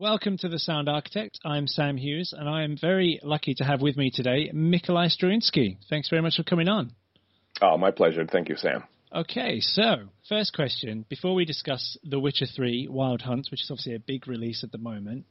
Welcome 0.00 0.38
to 0.38 0.48
the 0.48 0.58
Sound 0.58 0.88
Architect. 0.88 1.38
I'm 1.44 1.66
Sam 1.66 1.98
Hughes, 1.98 2.32
and 2.34 2.48
I 2.48 2.62
am 2.62 2.74
very 2.74 3.20
lucky 3.22 3.52
to 3.56 3.64
have 3.64 3.82
with 3.82 3.98
me 3.98 4.10
today 4.10 4.50
Mikolai 4.50 5.14
Stroinski. 5.14 5.76
Thanks 5.90 6.08
very 6.08 6.22
much 6.22 6.36
for 6.36 6.42
coming 6.42 6.70
on. 6.70 6.92
Oh, 7.60 7.76
my 7.76 7.90
pleasure. 7.90 8.24
Thank 8.24 8.48
you, 8.48 8.56
Sam. 8.56 8.84
Okay, 9.14 9.60
so 9.60 10.08
first 10.26 10.54
question 10.54 11.04
before 11.10 11.34
we 11.34 11.44
discuss 11.44 11.98
The 12.02 12.18
Witcher 12.18 12.46
3 12.46 12.88
Wild 12.88 13.20
Hunt, 13.20 13.48
which 13.50 13.60
is 13.60 13.70
obviously 13.70 13.94
a 13.94 13.98
big 13.98 14.26
release 14.26 14.64
at 14.64 14.72
the 14.72 14.78
moment, 14.78 15.26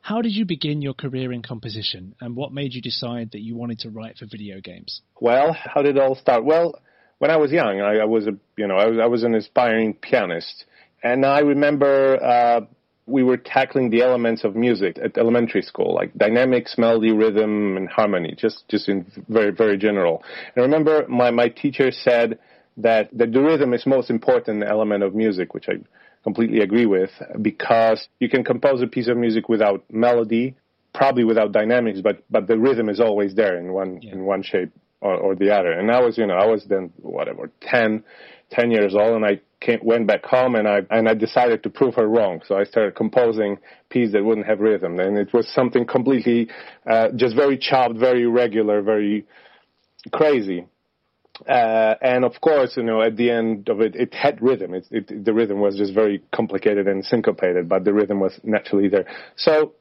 how 0.00 0.22
did 0.22 0.30
you 0.30 0.44
begin 0.44 0.80
your 0.80 0.94
career 0.94 1.32
in 1.32 1.42
composition, 1.42 2.14
and 2.20 2.36
what 2.36 2.52
made 2.52 2.72
you 2.72 2.80
decide 2.80 3.32
that 3.32 3.40
you 3.40 3.56
wanted 3.56 3.80
to 3.80 3.90
write 3.90 4.18
for 4.18 4.26
video 4.26 4.60
games? 4.60 5.00
Well, 5.20 5.56
how 5.58 5.82
did 5.82 5.96
it 5.96 6.00
all 6.00 6.14
start? 6.14 6.44
Well, 6.44 6.80
when 7.18 7.32
I 7.32 7.36
was 7.36 7.50
young, 7.50 7.80
I, 7.80 7.96
I 7.96 8.04
was 8.04 8.28
a 8.28 8.36
you 8.56 8.68
know 8.68 8.76
I 8.76 8.86
was, 8.86 8.98
I 9.02 9.06
was 9.06 9.24
an 9.24 9.34
aspiring 9.34 9.92
pianist, 9.94 10.66
and 11.02 11.26
I 11.26 11.40
remember 11.40 12.22
uh, 12.22 12.60
we 13.06 13.22
were 13.22 13.36
tackling 13.36 13.90
the 13.90 14.02
elements 14.02 14.44
of 14.44 14.56
music 14.56 14.98
at 15.02 15.18
elementary 15.18 15.62
school, 15.62 15.94
like 15.94 16.14
dynamics, 16.14 16.76
melody, 16.78 17.12
rhythm, 17.12 17.76
and 17.76 17.88
harmony, 17.88 18.34
just 18.36 18.66
just 18.68 18.88
in 18.88 19.06
very 19.28 19.50
very 19.50 19.76
general. 19.76 20.22
And 20.54 20.62
I 20.62 20.66
remember 20.66 21.06
my 21.08 21.30
my 21.30 21.48
teacher 21.48 21.90
said 21.90 22.38
that 22.78 23.10
that 23.12 23.32
the 23.32 23.42
rhythm 23.42 23.74
is 23.74 23.84
most 23.86 24.10
important 24.10 24.64
element 24.64 25.02
of 25.02 25.14
music, 25.14 25.54
which 25.54 25.68
I 25.68 25.74
completely 26.22 26.60
agree 26.60 26.86
with, 26.86 27.10
because 27.42 28.08
you 28.18 28.30
can 28.30 28.42
compose 28.42 28.80
a 28.80 28.86
piece 28.86 29.08
of 29.08 29.16
music 29.18 29.48
without 29.48 29.84
melody, 29.90 30.56
probably 30.94 31.24
without 31.24 31.52
dynamics, 31.52 32.00
but 32.02 32.24
but 32.30 32.46
the 32.46 32.58
rhythm 32.58 32.88
is 32.88 33.00
always 33.00 33.34
there 33.34 33.58
in 33.58 33.72
one 33.72 34.00
yeah. 34.00 34.12
in 34.12 34.24
one 34.24 34.42
shape 34.42 34.72
or, 35.04 35.16
or 35.16 35.34
the 35.36 35.54
other. 35.54 35.70
And 35.70 35.90
I 35.90 36.00
was 36.00 36.18
you 36.18 36.26
know 36.26 36.34
I 36.34 36.46
was 36.46 36.64
then 36.64 36.92
whatever 36.96 37.50
10, 37.60 38.02
10 38.50 38.70
years 38.70 38.94
old, 38.94 39.14
and 39.14 39.24
I 39.24 39.40
came, 39.60 39.80
went 39.82 40.06
back 40.06 40.24
home 40.24 40.56
and 40.56 40.66
I 40.66 40.80
and 40.90 41.08
I 41.08 41.14
decided 41.14 41.62
to 41.62 41.70
prove 41.70 41.94
her 41.94 42.08
wrong. 42.08 42.40
So 42.48 42.56
I 42.56 42.64
started 42.64 42.96
composing 42.96 43.58
pieces 43.90 44.14
that 44.14 44.24
wouldn't 44.24 44.46
have 44.46 44.60
rhythm, 44.60 44.98
and 44.98 45.16
it 45.18 45.32
was 45.32 45.46
something 45.48 45.86
completely 45.86 46.48
uh, 46.90 47.08
just 47.14 47.36
very 47.36 47.58
chopped, 47.58 47.96
very 47.98 48.22
irregular, 48.22 48.82
very 48.82 49.26
crazy. 50.10 50.66
Uh, 51.48 51.94
and 52.00 52.24
of 52.24 52.40
course, 52.40 52.76
you 52.76 52.84
know, 52.84 53.02
at 53.02 53.16
the 53.16 53.28
end 53.28 53.68
of 53.68 53.80
it, 53.80 53.96
it 53.96 54.14
had 54.14 54.40
rhythm. 54.40 54.72
It, 54.72 54.86
it, 54.92 55.24
the 55.24 55.34
rhythm 55.34 55.58
was 55.58 55.76
just 55.76 55.92
very 55.92 56.22
complicated 56.32 56.86
and 56.86 57.04
syncopated, 57.04 57.68
but 57.68 57.84
the 57.84 57.92
rhythm 57.92 58.20
was 58.20 58.38
naturally 58.44 58.88
there. 58.88 59.06
So 59.34 59.72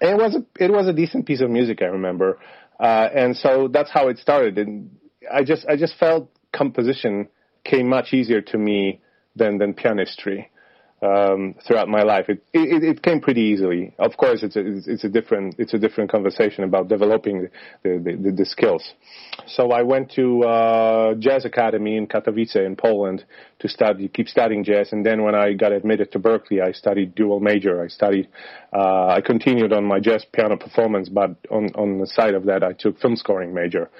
it 0.00 0.16
was 0.16 0.36
a, 0.36 0.64
it 0.64 0.70
was 0.70 0.86
a 0.86 0.92
decent 0.92 1.26
piece 1.26 1.40
of 1.40 1.50
music, 1.50 1.82
I 1.82 1.86
remember. 1.86 2.38
Uh, 2.80 3.08
and 3.14 3.36
so 3.36 3.68
that's 3.68 3.90
how 3.90 4.08
it 4.08 4.18
started. 4.18 4.58
And 4.58 4.96
I 5.32 5.44
just, 5.44 5.66
I 5.68 5.76
just 5.76 5.96
felt 5.98 6.30
composition 6.52 7.28
came 7.64 7.88
much 7.88 8.14
easier 8.14 8.40
to 8.40 8.58
me 8.58 9.00
than 9.36 9.58
than 9.58 9.74
pianistry 9.74 10.46
um, 11.02 11.54
throughout 11.66 11.88
my 11.88 12.02
life. 12.02 12.28
It, 12.28 12.42
it, 12.52 12.84
it 12.84 13.02
came 13.02 13.20
pretty 13.20 13.40
easily. 13.40 13.94
Of 13.98 14.16
course, 14.16 14.42
it's 14.42 14.56
a 14.56 14.62
it's 14.90 15.04
a 15.04 15.08
different 15.08 15.56
it's 15.58 15.72
a 15.72 15.78
different 15.78 16.10
conversation 16.10 16.64
about 16.64 16.88
developing 16.88 17.48
the 17.82 17.98
the, 17.98 18.18
the, 18.22 18.32
the 18.32 18.44
skills. 18.44 18.92
So 19.46 19.70
I 19.70 19.82
went 19.82 20.12
to 20.12 20.42
uh, 20.44 21.14
jazz 21.14 21.44
academy 21.44 21.96
in 21.96 22.06
Katowice 22.06 22.56
in 22.56 22.76
Poland 22.76 23.24
to 23.60 23.68
study 23.68 24.08
keep 24.08 24.28
studying 24.28 24.64
jazz, 24.64 24.92
and 24.92 25.04
then 25.04 25.22
when 25.22 25.34
I 25.34 25.54
got 25.54 25.72
admitted 25.72 26.12
to 26.12 26.18
Berklee, 26.18 26.62
I 26.62 26.72
studied 26.72 27.14
dual 27.14 27.40
major. 27.40 27.82
I 27.82 27.88
studied 27.88 28.28
uh, 28.72 29.06
I 29.06 29.20
continued 29.24 29.72
on 29.72 29.84
my 29.84 30.00
jazz 30.00 30.24
piano 30.32 30.56
performance, 30.56 31.08
but 31.08 31.30
on 31.50 31.70
on 31.74 31.98
the 31.98 32.06
side 32.06 32.34
of 32.34 32.44
that, 32.46 32.62
I 32.62 32.72
took 32.72 33.00
film 33.00 33.16
scoring 33.16 33.54
major, 33.54 33.90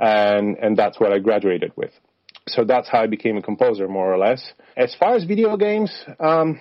and 0.00 0.56
and 0.56 0.76
that's 0.76 0.98
what 0.98 1.12
I 1.12 1.18
graduated 1.18 1.72
with 1.76 1.92
so 2.48 2.64
that's 2.64 2.88
how 2.88 3.02
I 3.02 3.06
became 3.06 3.36
a 3.36 3.42
composer, 3.42 3.88
more 3.88 4.12
or 4.12 4.18
less. 4.18 4.52
As 4.76 4.94
far 4.94 5.14
as 5.14 5.24
video 5.24 5.56
games, 5.56 5.92
um, 6.20 6.60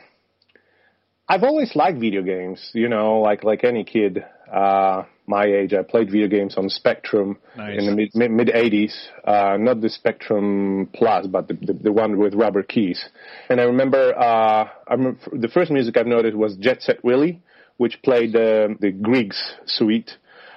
I've 1.27 1.43
always 1.43 1.75
liked 1.75 1.99
video 1.99 2.21
games. 2.21 2.71
You 2.73 2.89
know, 2.89 3.19
like 3.19 3.43
like 3.43 3.63
any 3.63 3.83
kid 3.83 4.23
uh, 4.51 5.03
my 5.25 5.45
age, 5.45 5.73
I 5.73 5.83
played 5.83 6.09
video 6.09 6.27
games 6.27 6.55
on 6.57 6.69
Spectrum 6.69 7.37
nice. 7.57 7.77
in 7.77 7.85
the 7.85 7.95
mid 7.95 8.15
mid, 8.15 8.31
mid 8.31 8.47
80s. 8.47 8.93
Uh, 9.25 9.57
not 9.59 9.81
the 9.81 9.89
Spectrum 9.89 10.89
Plus, 10.93 11.27
but 11.27 11.49
the, 11.49 11.53
the, 11.55 11.73
the 11.73 11.91
one 11.91 12.17
with 12.17 12.33
rubber 12.33 12.63
keys. 12.63 13.03
And 13.49 13.59
I 13.59 13.65
remember, 13.65 14.17
uh, 14.17 14.69
I 14.87 14.93
remember 14.93 15.19
the 15.33 15.49
first 15.49 15.69
music 15.69 15.97
I've 15.97 16.07
noticed 16.07 16.35
was 16.35 16.55
Jet 16.55 16.81
Set 16.81 17.03
Willy, 17.03 17.41
which 17.75 18.01
played 18.03 18.35
uh, 18.35 18.69
the 18.79 18.91
Grieg's 18.91 19.55
suite 19.65 20.11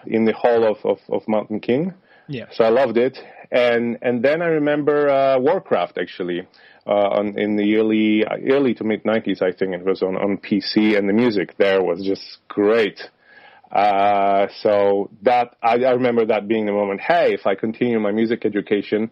in 0.06 0.24
the 0.24 0.32
hall 0.32 0.64
of, 0.64 0.78
of, 0.84 0.98
of 1.08 1.26
Mountain 1.26 1.60
King. 1.60 1.92
Yeah. 2.28 2.47
So 2.52 2.62
I 2.62 2.68
loved 2.68 2.97
it, 2.97 3.18
and 3.50 3.98
and 4.02 4.22
then 4.22 4.42
I 4.42 4.46
remember 4.46 5.08
uh, 5.08 5.38
Warcraft 5.38 5.98
actually. 5.98 6.46
Uh, 6.86 7.18
on, 7.18 7.38
in 7.38 7.56
the 7.56 7.76
early 7.76 8.24
early 8.50 8.72
to 8.74 8.84
mid 8.84 9.04
90s, 9.04 9.42
I 9.42 9.52
think 9.52 9.74
it 9.74 9.84
was 9.84 10.02
on, 10.02 10.16
on 10.16 10.38
PC, 10.38 10.96
and 10.96 11.06
the 11.08 11.12
music 11.12 11.56
there 11.58 11.82
was 11.82 12.02
just 12.02 12.38
great. 12.48 12.98
Uh, 13.70 14.48
so 14.62 15.10
that 15.22 15.56
I, 15.62 15.74
I 15.74 15.90
remember 15.90 16.24
that 16.26 16.48
being 16.48 16.64
the 16.64 16.72
moment. 16.72 17.00
Hey, 17.00 17.34
if 17.34 17.46
I 17.46 17.54
continue 17.54 18.00
my 18.00 18.12
music 18.12 18.46
education, 18.46 19.10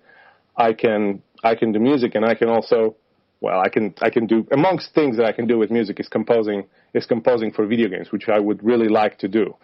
I 0.56 0.72
can 0.72 1.22
I 1.44 1.55
can 1.55 1.72
do 1.72 1.78
music, 1.78 2.15
and 2.15 2.25
I 2.25 2.34
can 2.34 2.49
also 2.49 2.97
well, 3.41 3.60
I 3.60 3.69
can 3.69 3.94
I 4.00 4.09
can 4.09 4.26
do 4.26 4.47
amongst 4.50 4.94
things 4.94 5.19
that 5.19 5.26
I 5.26 5.32
can 5.32 5.47
do 5.47 5.59
with 5.59 5.70
music 5.70 6.00
is 6.00 6.09
composing 6.09 6.65
is 6.94 7.05
composing 7.05 7.53
for 7.53 7.66
video 7.66 7.88
games, 7.88 8.10
which 8.10 8.28
I 8.28 8.41
would 8.41 8.65
really 8.65 8.88
like 8.88 9.19
to 9.19 9.28
do. 9.28 9.55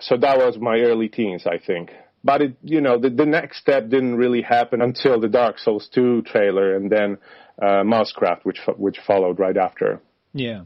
So 0.00 0.16
that 0.16 0.38
was 0.38 0.58
my 0.58 0.80
early 0.80 1.08
teens, 1.08 1.46
I 1.46 1.58
think 1.58 1.92
but 2.24 2.40
it, 2.40 2.56
you 2.62 2.80
know, 2.80 2.98
the, 2.98 3.10
the 3.10 3.26
next 3.26 3.58
step 3.58 3.90
didn't 3.90 4.16
really 4.16 4.40
happen 4.40 4.80
until 4.80 5.20
the 5.20 5.28
Dark 5.28 5.58
Souls 5.58 5.88
2 5.94 6.22
trailer 6.22 6.74
and 6.74 6.90
then 6.90 7.18
uh, 7.60 7.84
Mousecraft, 7.84 8.44
which 8.44 8.60
which 8.76 8.98
followed 9.06 9.38
right 9.38 9.56
after. 9.56 10.00
Yeah. 10.32 10.62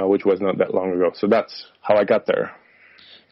Uh, 0.00 0.06
which 0.06 0.24
was 0.24 0.40
not 0.40 0.58
that 0.58 0.72
long 0.72 0.92
ago. 0.92 1.10
So 1.14 1.26
that's 1.26 1.66
how 1.80 1.96
I 1.96 2.04
got 2.04 2.26
there. 2.26 2.52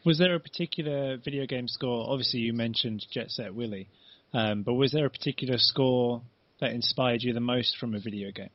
Was 0.05 0.17
there 0.17 0.35
a 0.35 0.39
particular 0.39 1.17
video 1.17 1.45
game 1.45 1.67
score? 1.67 2.09
Obviously, 2.09 2.41
you 2.41 2.53
mentioned 2.53 3.05
Jet 3.11 3.31
Set 3.31 3.55
Willy, 3.55 3.87
um, 4.33 4.63
but 4.63 4.73
was 4.73 4.91
there 4.91 5.05
a 5.05 5.09
particular 5.09 5.57
score 5.57 6.21
that 6.59 6.71
inspired 6.71 7.23
you 7.23 7.33
the 7.33 7.39
most 7.39 7.77
from 7.77 7.95
a 7.95 7.99
video 7.99 8.31
game? 8.31 8.49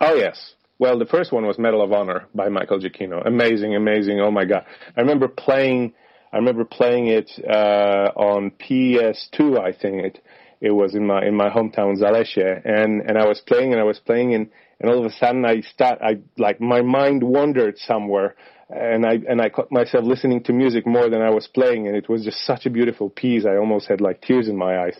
Oh 0.00 0.14
yes. 0.14 0.54
Well, 0.78 0.98
the 0.98 1.06
first 1.06 1.32
one 1.32 1.46
was 1.46 1.58
Medal 1.58 1.82
of 1.82 1.92
Honor 1.92 2.26
by 2.34 2.48
Michael 2.48 2.80
Giacchino. 2.80 3.24
Amazing, 3.24 3.76
amazing. 3.76 4.20
Oh 4.20 4.30
my 4.30 4.44
god! 4.44 4.64
I 4.96 5.00
remember 5.00 5.28
playing 5.28 5.94
I 6.32 6.38
remember 6.38 6.64
playing 6.64 7.08
it 7.08 7.30
uh, 7.46 8.10
on 8.16 8.52
PS2. 8.52 9.60
I 9.60 9.72
think 9.72 10.04
it 10.04 10.24
it 10.60 10.70
was 10.70 10.94
in 10.94 11.06
my 11.06 11.24
in 11.24 11.34
my 11.34 11.50
hometown 11.50 11.98
Zalesie, 11.98 12.62
and 12.64 13.02
and 13.02 13.18
I 13.18 13.26
was 13.26 13.40
playing 13.40 13.72
and 13.72 13.80
I 13.80 13.84
was 13.84 13.98
playing 13.98 14.34
and 14.34 14.48
and 14.80 14.90
all 14.90 14.98
of 14.98 15.04
a 15.04 15.14
sudden 15.14 15.44
I 15.44 15.60
start 15.60 16.00
I 16.00 16.20
like 16.38 16.60
my 16.60 16.82
mind 16.82 17.22
wandered 17.22 17.78
somewhere. 17.78 18.34
And 18.70 19.04
I 19.04 19.18
and 19.28 19.42
I 19.42 19.50
caught 19.50 19.70
myself 19.70 20.04
listening 20.04 20.44
to 20.44 20.54
music 20.54 20.86
more 20.86 21.10
than 21.10 21.20
I 21.20 21.28
was 21.28 21.46
playing. 21.46 21.88
And 21.88 21.94
it 21.94 22.08
was 22.08 22.24
just 22.24 22.46
such 22.46 22.64
a 22.64 22.70
beautiful 22.70 23.10
piece. 23.10 23.44
I 23.44 23.56
almost 23.56 23.86
had 23.86 24.00
like 24.00 24.22
tears 24.22 24.48
in 24.48 24.56
my 24.56 24.84
eyes. 24.84 24.96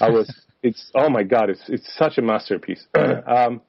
I 0.00 0.10
was 0.10 0.32
it's 0.62 0.92
oh 0.94 1.08
my 1.08 1.24
god 1.24 1.50
it's 1.50 1.62
it's 1.68 1.92
such 1.96 2.18
a 2.18 2.22
masterpiece. 2.22 2.86
Um, 2.96 3.62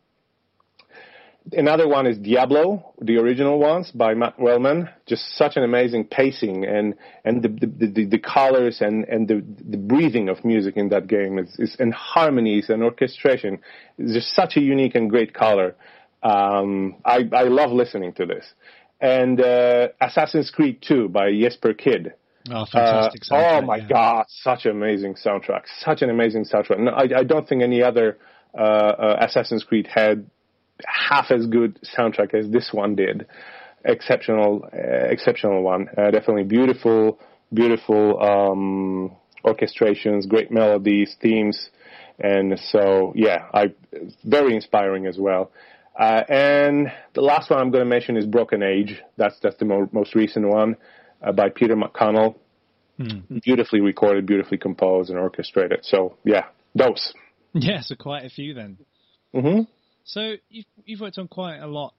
another 1.53 1.87
one 1.87 2.07
is 2.07 2.17
Diablo, 2.17 2.93
the 3.01 3.17
original 3.17 3.59
ones 3.59 3.91
by 3.91 4.13
Matt 4.13 4.37
Uelmen. 4.37 4.89
Just 5.05 5.37
such 5.37 5.57
an 5.57 5.63
amazing 5.63 6.05
pacing 6.05 6.65
and 6.65 6.95
and 7.23 7.43
the 7.43 7.49
the, 7.49 7.87
the, 7.87 8.05
the 8.05 8.19
colors 8.19 8.81
and 8.81 9.05
and 9.05 9.27
the 9.27 9.43
the 9.69 9.77
breathing 9.77 10.29
of 10.29 10.43
music 10.43 10.77
in 10.77 10.89
that 10.89 11.07
game 11.07 11.39
is, 11.39 11.55
is 11.59 11.75
and 11.79 11.93
harmonies 11.93 12.69
and 12.69 12.83
orchestration 12.83 13.59
is 13.97 14.13
just 14.13 14.35
such 14.35 14.57
a 14.57 14.61
unique 14.61 14.95
and 14.95 15.09
great 15.09 15.33
color. 15.33 15.75
Um, 16.23 16.95
I 17.05 17.27
I 17.31 17.43
love 17.43 17.71
listening 17.71 18.13
to 18.13 18.25
this. 18.25 18.45
And 18.99 19.39
uh, 19.39 19.89
Assassin's 20.01 20.49
Creed 20.49 20.81
2 20.81 21.09
by 21.09 21.31
Jesper 21.31 21.73
Kyd. 21.73 22.13
Oh, 22.49 22.65
fantastic! 22.65 23.21
Uh, 23.29 23.35
oh 23.35 23.61
my 23.61 23.77
yeah. 23.77 23.87
God, 23.87 24.25
such 24.27 24.65
an 24.65 24.71
amazing 24.71 25.15
soundtrack! 25.15 25.63
Such 25.81 26.01
an 26.01 26.09
amazing 26.09 26.45
soundtrack. 26.45 26.79
No, 26.79 26.91
I, 26.91 27.19
I 27.19 27.23
don't 27.23 27.47
think 27.47 27.61
any 27.61 27.83
other 27.83 28.17
uh, 28.57 28.61
uh, 28.61 29.17
Assassin's 29.19 29.63
Creed 29.63 29.85
had 29.85 30.29
half 30.85 31.31
as 31.31 31.45
good 31.47 31.79
soundtrack 31.97 32.33
as 32.33 32.49
this 32.49 32.69
one 32.71 32.95
did. 32.95 33.27
Exceptional, 33.85 34.67
uh, 34.73 35.07
exceptional 35.09 35.61
one. 35.61 35.87
Uh, 35.97 36.11
definitely 36.11 36.43
beautiful, 36.43 37.19
beautiful 37.53 38.21
um, 38.21 39.15
orchestrations, 39.45 40.27
great 40.27 40.51
melodies, 40.51 41.15
themes, 41.21 41.69
and 42.19 42.59
so 42.71 43.13
yeah, 43.15 43.45
I 43.53 43.73
very 44.25 44.55
inspiring 44.55 45.05
as 45.05 45.17
well. 45.17 45.51
Uh, 45.97 46.23
and 46.29 46.91
the 47.13 47.21
last 47.21 47.49
one 47.49 47.59
I'm 47.59 47.71
going 47.71 47.83
to 47.83 47.89
mention 47.89 48.17
is 48.17 48.25
Broken 48.25 48.61
Age. 48.61 49.01
That's 49.17 49.35
that's 49.41 49.55
the 49.57 49.65
mo- 49.65 49.89
most 49.91 50.15
recent 50.15 50.47
one 50.47 50.75
uh, 51.21 51.31
by 51.31 51.49
Peter 51.49 51.75
McConnell. 51.75 52.35
Hmm. 52.97 53.37
Beautifully 53.43 53.81
recorded, 53.81 54.25
beautifully 54.25 54.57
composed, 54.57 55.09
and 55.09 55.19
orchestrated. 55.19 55.79
So 55.83 56.17
yeah, 56.23 56.45
those. 56.75 57.13
Yeah, 57.53 57.79
so 57.81 57.95
quite 57.95 58.23
a 58.23 58.29
few 58.29 58.53
then. 58.53 58.77
Mm-hmm. 59.33 59.61
So 60.07 60.35
you've, 60.49 60.65
you've 60.85 61.01
worked 61.01 61.17
on 61.17 61.27
quite 61.27 61.57
a 61.57 61.67
lot, 61.67 61.93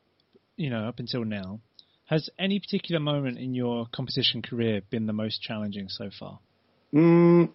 you 0.57 0.71
know, 0.71 0.89
up 0.89 0.99
until 0.99 1.25
now. 1.25 1.61
Has 2.07 2.31
any 2.39 2.59
particular 2.59 3.01
moment 3.01 3.39
in 3.39 3.55
your 3.55 3.87
composition 3.95 4.41
career 4.41 4.81
been 4.91 5.07
the 5.07 5.13
most 5.13 5.43
challenging 5.43 5.89
so 5.91 6.09
far? 6.19 6.39
Mm, 6.95 7.51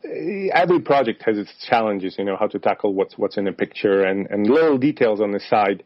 every 0.54 0.80
project 0.80 1.24
has 1.26 1.40
its 1.40 1.52
challenges, 1.68 2.16
you 2.20 2.24
know, 2.24 2.38
how 2.40 2.46
to 2.46 2.60
tackle 2.60 2.94
what's 2.94 3.18
what's 3.18 3.36
in 3.36 3.46
the 3.46 3.52
picture 3.52 4.04
and, 4.04 4.28
and 4.30 4.46
little 4.46 4.78
details 4.78 5.20
on 5.22 5.32
the 5.32 5.40
side, 5.40 5.84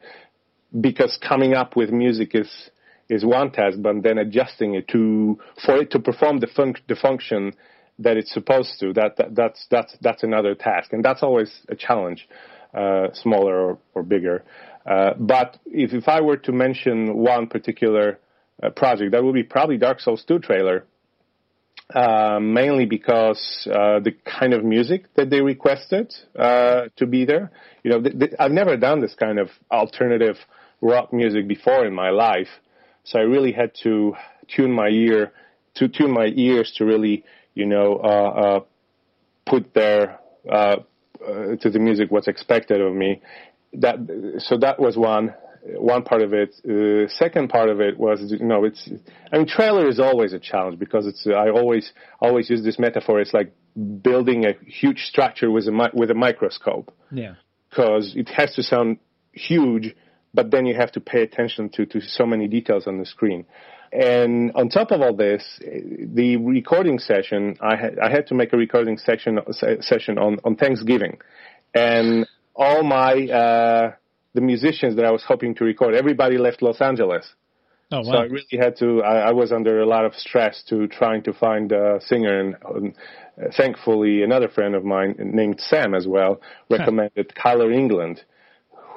because 0.81 1.17
coming 1.25 1.53
up 1.53 1.77
with 1.77 1.89
music 1.89 2.31
is 2.33 2.51
is 3.07 3.23
one 3.23 3.51
task, 3.51 3.77
but 3.79 4.03
then 4.03 4.17
adjusting 4.17 4.75
it 4.75 4.89
to 4.89 5.39
for 5.65 5.77
it 5.77 5.91
to 5.91 5.99
perform 5.99 6.41
the 6.41 6.47
fun- 6.47 6.75
the 6.89 6.95
function 6.95 7.53
that 7.99 8.17
it's 8.17 8.33
supposed 8.33 8.81
to. 8.81 8.91
That, 8.91 9.15
that 9.15 9.33
that's 9.33 9.65
that's 9.71 9.95
that's 10.01 10.23
another 10.23 10.53
task, 10.53 10.91
and 10.91 11.01
that's 11.05 11.23
always 11.23 11.49
a 11.69 11.75
challenge, 11.75 12.27
smaller 13.13 13.57
or, 13.57 13.77
or 13.93 14.03
bigger. 14.03 14.43
Uh, 14.85 15.13
but 15.19 15.57
if 15.65 15.93
if 15.93 16.07
I 16.07 16.21
were 16.21 16.37
to 16.37 16.51
mention 16.51 17.17
one 17.17 17.47
particular 17.47 18.19
uh, 18.63 18.69
project, 18.69 19.11
that 19.11 19.23
would 19.23 19.33
be 19.33 19.43
probably 19.43 19.77
Dark 19.77 19.99
Souls 19.99 20.23
2 20.27 20.39
trailer. 20.39 20.85
Uh, 21.93 22.37
mainly 22.41 22.85
because 22.85 23.65
uh, 23.71 24.01
the 24.01 24.13
kind 24.25 24.53
of 24.53 24.61
music 24.61 25.05
that 25.15 25.29
they 25.29 25.39
requested 25.39 26.13
uh, 26.37 26.87
to 26.97 27.05
be 27.05 27.23
there. 27.23 27.49
You 27.81 27.91
know, 27.91 28.01
th- 28.01 28.19
th- 28.19 28.33
I've 28.37 28.51
never 28.51 28.75
done 28.75 28.99
this 28.99 29.15
kind 29.15 29.39
of 29.39 29.47
alternative 29.71 30.35
rock 30.81 31.13
music 31.13 31.47
before 31.47 31.85
in 31.85 31.93
my 31.93 32.09
life, 32.09 32.49
so 33.05 33.19
I 33.19 33.21
really 33.21 33.53
had 33.53 33.71
to 33.83 34.15
tune 34.53 34.73
my 34.73 34.89
ear 34.89 35.31
to 35.75 35.87
tune 35.87 36.11
my 36.11 36.25
ears 36.35 36.73
to 36.75 36.85
really, 36.85 37.23
you 37.53 37.65
know, 37.65 38.01
uh, 38.03 38.07
uh, 38.07 38.59
put 39.45 39.73
there 39.73 40.19
uh, 41.21 41.31
uh, 41.31 41.55
to 41.57 41.69
the 41.69 41.79
music 41.79 42.11
what's 42.11 42.27
expected 42.27 42.81
of 42.81 42.93
me. 42.93 43.21
That 43.73 43.97
so 44.39 44.57
that 44.57 44.79
was 44.79 44.97
one 44.97 45.33
one 45.75 46.03
part 46.03 46.21
of 46.21 46.33
it. 46.33 46.55
Uh, 46.65 47.09
second 47.09 47.49
part 47.49 47.69
of 47.69 47.81
it 47.81 47.97
was, 47.99 48.21
you 48.31 48.45
know, 48.45 48.63
it's. 48.63 48.89
I 49.31 49.37
mean, 49.37 49.47
trailer 49.47 49.87
is 49.87 49.99
always 49.99 50.33
a 50.33 50.39
challenge 50.39 50.79
because 50.79 51.05
it's. 51.05 51.27
I 51.27 51.49
always 51.49 51.91
always 52.19 52.49
use 52.49 52.63
this 52.63 52.79
metaphor. 52.79 53.19
It's 53.19 53.33
like 53.33 53.53
building 54.01 54.45
a 54.45 54.53
huge 54.65 55.01
structure 55.01 55.51
with 55.51 55.67
a 55.67 55.89
with 55.93 56.11
a 56.11 56.15
microscope. 56.15 56.93
Yeah. 57.11 57.35
Because 57.69 58.13
it 58.15 58.29
has 58.29 58.55
to 58.55 58.63
sound 58.63 58.97
huge, 59.33 59.93
but 60.37 60.51
then 60.51 60.65
you 60.65 60.75
have 60.75 60.91
to 60.93 61.01
pay 61.01 61.21
attention 61.23 61.69
to 61.75 61.85
to 61.93 61.99
so 61.99 62.25
many 62.25 62.47
details 62.47 62.87
on 62.87 62.95
the 63.01 63.05
screen. 63.05 63.45
And 63.91 64.51
on 64.59 64.69
top 64.69 64.91
of 64.91 65.01
all 65.01 65.15
this, 65.15 65.43
the 65.61 66.37
recording 66.37 66.99
session, 66.99 67.57
I 67.61 67.75
had 67.75 67.99
I 67.99 68.09
had 68.09 68.27
to 68.27 68.35
make 68.35 68.53
a 68.53 68.57
recording 68.57 68.97
section 68.97 69.39
session 69.81 70.17
on 70.17 70.39
on 70.45 70.55
Thanksgiving, 70.55 71.15
and 71.73 72.27
all 72.55 72.83
my. 72.83 73.11
Uh, 73.41 73.91
the 74.37 74.41
musicians 74.41 74.95
that 74.97 75.05
I 75.05 75.09
was 75.09 75.23
hoping 75.27 75.55
to 75.55 75.63
record. 75.63 75.95
Everybody 75.95 76.37
left 76.37 76.61
Los 76.61 76.79
Angeles. 76.79 77.25
Oh, 77.91 78.01
wow. 78.01 78.03
So 78.03 78.17
I 78.17 78.23
really 78.23 78.57
had 78.59 78.77
to. 78.77 79.01
I, 79.01 79.29
I, 79.29 79.31
was 79.31 79.51
under 79.51 79.79
a 79.79 79.85
lot 79.85 80.05
of 80.05 80.13
stress 80.13 80.61
to 80.69 80.87
trying 80.87 81.23
to 81.23 81.33
find 81.33 81.71
a 81.71 81.99
singer, 82.05 82.39
and 82.39 82.55
um, 82.63 82.93
thankfully, 83.55 84.21
another 84.21 84.47
friend 84.47 84.75
of 84.75 84.83
mine 84.83 85.15
named 85.17 85.59
Sam 85.59 85.95
as 85.95 86.05
well 86.05 86.41
recommended 86.69 87.33
Kyler 87.35 87.73
England, 87.73 88.21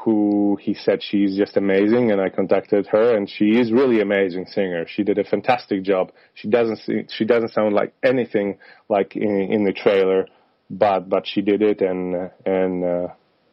who 0.05 0.59
he 0.61 0.75
said 0.75 1.03
she's 1.03 1.37
just 1.37 1.57
amazing, 1.57 2.11
and 2.11 2.21
I 2.21 2.29
contacted 2.29 2.87
her, 2.89 3.17
and 3.17 3.29
she 3.29 3.59
is 3.59 3.73
really 3.73 4.01
amazing 4.01 4.47
singer. 4.47 4.87
She 4.89 5.03
did 5.03 5.19
a 5.19 5.25
fantastic 5.25 5.83
job. 5.83 6.13
She 6.35 6.49
doesn't 6.49 7.11
she 7.11 7.25
doesn't 7.25 7.53
sound 7.53 7.75
like 7.75 7.95
anything 8.03 8.59
like 8.89 9.17
in, 9.17 9.53
in 9.53 9.65
the 9.65 9.73
trailer, 9.73 10.27
but 10.71 11.09
but 11.09 11.27
she 11.27 11.41
did 11.43 11.63
it, 11.63 11.81
and 11.81 12.31
and. 12.45 12.85
Uh, 12.85 13.09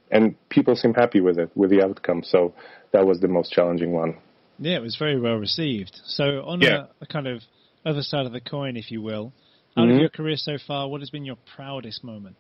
and 0.10 0.36
people 0.48 0.74
seem 0.74 0.94
happy 0.94 1.20
with 1.20 1.38
it, 1.38 1.52
with 1.54 1.70
the 1.70 1.84
outcome. 1.84 2.24
So 2.24 2.54
that 2.94 3.06
was 3.06 3.20
the 3.20 3.28
most 3.28 3.52
challenging 3.52 3.92
one. 3.92 4.18
Yeah, 4.60 4.78
it 4.78 4.82
was 4.82 4.96
very 4.96 5.20
well 5.20 5.36
received. 5.36 6.00
So 6.06 6.44
on 6.46 6.62
yeah. 6.62 6.86
a, 7.02 7.04
a, 7.04 7.08
kind 7.08 7.28
of 7.28 7.42
other 7.86 8.02
side 8.02 8.26
of 8.26 8.32
the 8.32 8.42
coin, 8.42 8.78
if 8.78 8.90
you 8.90 9.02
will, 9.02 9.34
out 9.76 9.82
mm-hmm. 9.84 9.96
of 9.96 10.00
your 10.00 10.10
career 10.10 10.38
so 10.38 10.58
far, 10.66 10.88
what 10.88 11.02
has 11.02 11.10
been 11.10 11.26
your 11.26 11.38
proudest 11.56 12.04
moment? 12.04 12.36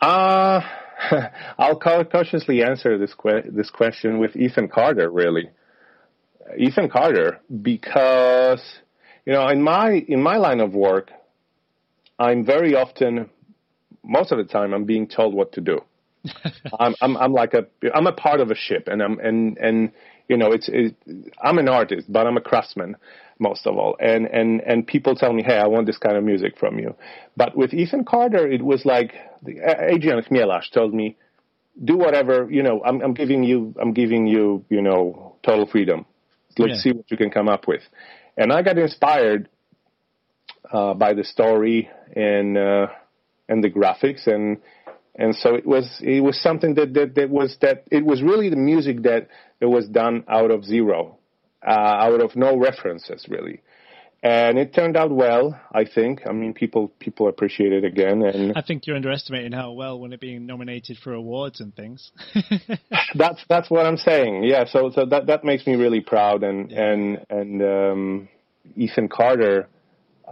Uh, 0.00 0.60
I'll 1.58 1.78
cautiously 1.78 2.62
answer 2.62 2.98
this 2.98 3.14
que- 3.14 3.50
this 3.50 3.70
question 3.70 4.18
with 4.18 4.36
Ethan 4.36 4.68
Carter. 4.68 5.10
Really, 5.10 5.50
Ethan 6.58 6.88
Carter, 6.88 7.40
because 7.62 8.62
you 9.24 9.32
know, 9.32 9.48
in 9.48 9.62
my 9.62 10.04
in 10.08 10.22
my 10.22 10.36
line 10.36 10.60
of 10.60 10.74
work, 10.74 11.10
I'm 12.18 12.44
very 12.44 12.74
often 12.74 13.30
most 14.04 14.32
of 14.32 14.38
the 14.38 14.44
time 14.44 14.72
I'm 14.72 14.84
being 14.84 15.08
told 15.08 15.34
what 15.34 15.52
to 15.52 15.60
do. 15.60 15.80
I'm, 16.80 16.94
I'm 17.00 17.16
I'm 17.16 17.32
like 17.32 17.54
a 17.54 17.66
I'm 17.94 18.06
a 18.06 18.12
part 18.12 18.40
of 18.40 18.50
a 18.50 18.54
ship, 18.54 18.88
and 18.88 19.02
I'm 19.02 19.18
and 19.18 19.58
and 19.58 19.92
you 20.28 20.36
know 20.36 20.52
it's 20.52 20.68
it, 20.68 20.94
I'm 21.42 21.58
an 21.58 21.68
artist, 21.68 22.10
but 22.10 22.26
I'm 22.26 22.36
a 22.36 22.40
craftsman 22.40 22.96
most 23.38 23.66
of 23.66 23.76
all, 23.76 23.96
and 24.00 24.26
and 24.26 24.60
and 24.62 24.86
people 24.86 25.14
tell 25.14 25.32
me, 25.32 25.42
hey, 25.42 25.56
I 25.56 25.66
want 25.66 25.86
this 25.86 25.98
kind 25.98 26.16
of 26.16 26.24
music 26.24 26.58
from 26.58 26.78
you. 26.78 26.94
But 27.36 27.56
with 27.56 27.74
Ethan 27.74 28.04
Carter, 28.04 28.50
it 28.50 28.62
was 28.62 28.84
like 28.84 29.14
the, 29.42 29.58
Adrian 29.92 30.22
Chmielarz 30.22 30.70
told 30.72 30.94
me, 30.94 31.16
do 31.82 31.96
whatever 31.96 32.48
you 32.50 32.62
know. 32.62 32.82
I'm 32.84 33.00
I'm 33.02 33.14
giving 33.14 33.44
you 33.44 33.74
I'm 33.80 33.92
giving 33.92 34.26
you 34.26 34.64
you 34.68 34.82
know 34.82 35.36
total 35.42 35.66
freedom. 35.66 36.06
Let's 36.58 36.76
yeah. 36.76 36.92
see 36.92 36.92
what 36.92 37.10
you 37.10 37.16
can 37.16 37.30
come 37.30 37.48
up 37.48 37.68
with, 37.68 37.82
and 38.36 38.52
I 38.52 38.62
got 38.62 38.78
inspired 38.78 39.48
uh, 40.70 40.94
by 40.94 41.14
the 41.14 41.24
story 41.24 41.90
and. 42.14 42.56
Uh, 42.56 42.86
and 43.48 43.62
the 43.62 43.70
graphics 43.70 44.26
and 44.26 44.58
and 45.18 45.34
so 45.34 45.54
it 45.54 45.66
was 45.66 45.98
it 46.02 46.22
was 46.22 46.40
something 46.40 46.74
that 46.74 46.94
that, 46.94 47.14
that 47.14 47.30
was 47.30 47.56
that 47.60 47.84
it 47.90 48.04
was 48.04 48.22
really 48.22 48.48
the 48.48 48.56
music 48.56 49.02
that 49.02 49.28
that 49.60 49.68
was 49.68 49.88
done 49.88 50.24
out 50.28 50.50
of 50.50 50.64
zero 50.64 51.18
uh, 51.66 51.70
out 51.70 52.20
of 52.20 52.36
no 52.36 52.56
references 52.56 53.26
really. 53.28 53.62
And 54.22 54.58
it 54.58 54.74
turned 54.74 54.96
out 54.96 55.10
well 55.10 55.58
i 55.72 55.84
think. 55.84 56.22
I 56.28 56.32
mean 56.32 56.52
people 56.54 56.88
people 56.98 57.28
appreciate 57.28 57.72
it 57.72 57.84
again 57.84 58.22
and 58.22 58.52
i 58.56 58.62
think 58.62 58.86
you're 58.86 58.96
underestimating 58.96 59.52
how 59.52 59.72
well 59.72 59.98
when 59.98 60.12
it 60.12 60.20
being 60.20 60.46
nominated 60.46 60.98
for 61.02 61.12
awards 61.12 61.60
and 61.60 61.74
things. 61.74 62.10
That's 63.14 63.42
that's 63.48 63.70
what 63.70 63.86
i'm 63.86 63.96
saying. 63.96 64.44
Yeah 64.44 64.64
so 64.66 64.90
so 64.94 65.06
that 65.06 65.26
that 65.26 65.44
makes 65.44 65.66
me 65.66 65.76
really 65.76 66.00
proud 66.00 66.42
and 66.42 66.70
yeah. 66.70 66.92
and 66.92 67.26
and 67.30 67.62
um 67.62 68.28
ethan 68.76 69.08
carter 69.08 69.68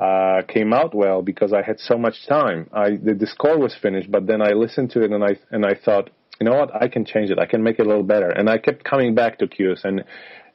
uh, 0.00 0.42
came 0.48 0.72
out 0.72 0.94
well 0.94 1.22
because 1.22 1.52
I 1.52 1.62
had 1.62 1.78
so 1.78 1.96
much 1.96 2.26
time. 2.26 2.68
I 2.72 2.90
the, 2.90 3.14
the 3.14 3.26
score 3.26 3.58
was 3.58 3.74
finished, 3.80 4.10
but 4.10 4.26
then 4.26 4.42
I 4.42 4.50
listened 4.50 4.90
to 4.92 5.02
it 5.02 5.12
and 5.12 5.22
I 5.22 5.38
and 5.50 5.64
I 5.64 5.74
thought, 5.74 6.10
you 6.40 6.48
know 6.48 6.56
what, 6.56 6.74
I 6.74 6.88
can 6.88 7.04
change 7.04 7.30
it. 7.30 7.38
I 7.38 7.46
can 7.46 7.62
make 7.62 7.78
it 7.78 7.86
a 7.86 7.88
little 7.88 8.02
better. 8.02 8.28
And 8.28 8.48
I 8.50 8.58
kept 8.58 8.84
coming 8.84 9.14
back 9.14 9.38
to 9.38 9.46
cues 9.46 9.82
and 9.84 10.04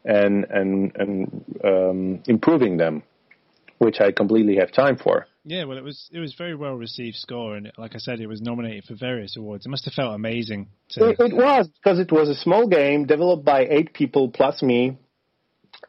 and 0.03 0.45
and 0.49 0.91
and 0.95 1.45
um, 1.63 2.23
improving 2.25 2.77
them, 2.77 3.03
which 3.77 4.01
I 4.01 4.11
completely 4.11 4.57
have 4.57 4.71
time 4.71 4.97
for. 4.97 5.27
Yeah, 5.45 5.63
well, 5.63 5.77
it 5.77 5.83
was 5.83 6.09
it 6.11 6.19
was 6.19 6.33
very 6.33 6.55
well 6.55 6.75
received 6.75 7.15
score, 7.15 7.55
and 7.55 7.71
like 7.77 7.95
I 7.95 7.99
said, 7.99 8.19
it 8.19 8.27
was 8.27 8.41
nominated 8.41 8.83
for 8.83 8.95
various 8.95 9.37
awards. 9.37 9.65
It 9.65 9.69
must 9.69 9.85
have 9.85 9.93
felt 9.93 10.13
amazing. 10.13 10.67
To... 10.91 11.09
It, 11.09 11.19
it 11.19 11.33
was 11.33 11.69
because 11.81 11.97
it 11.97 12.11
was 12.11 12.27
a 12.27 12.35
small 12.35 12.67
game 12.67 13.05
developed 13.05 13.45
by 13.45 13.65
eight 13.65 13.93
people 13.93 14.29
plus 14.29 14.61
me, 14.61 14.97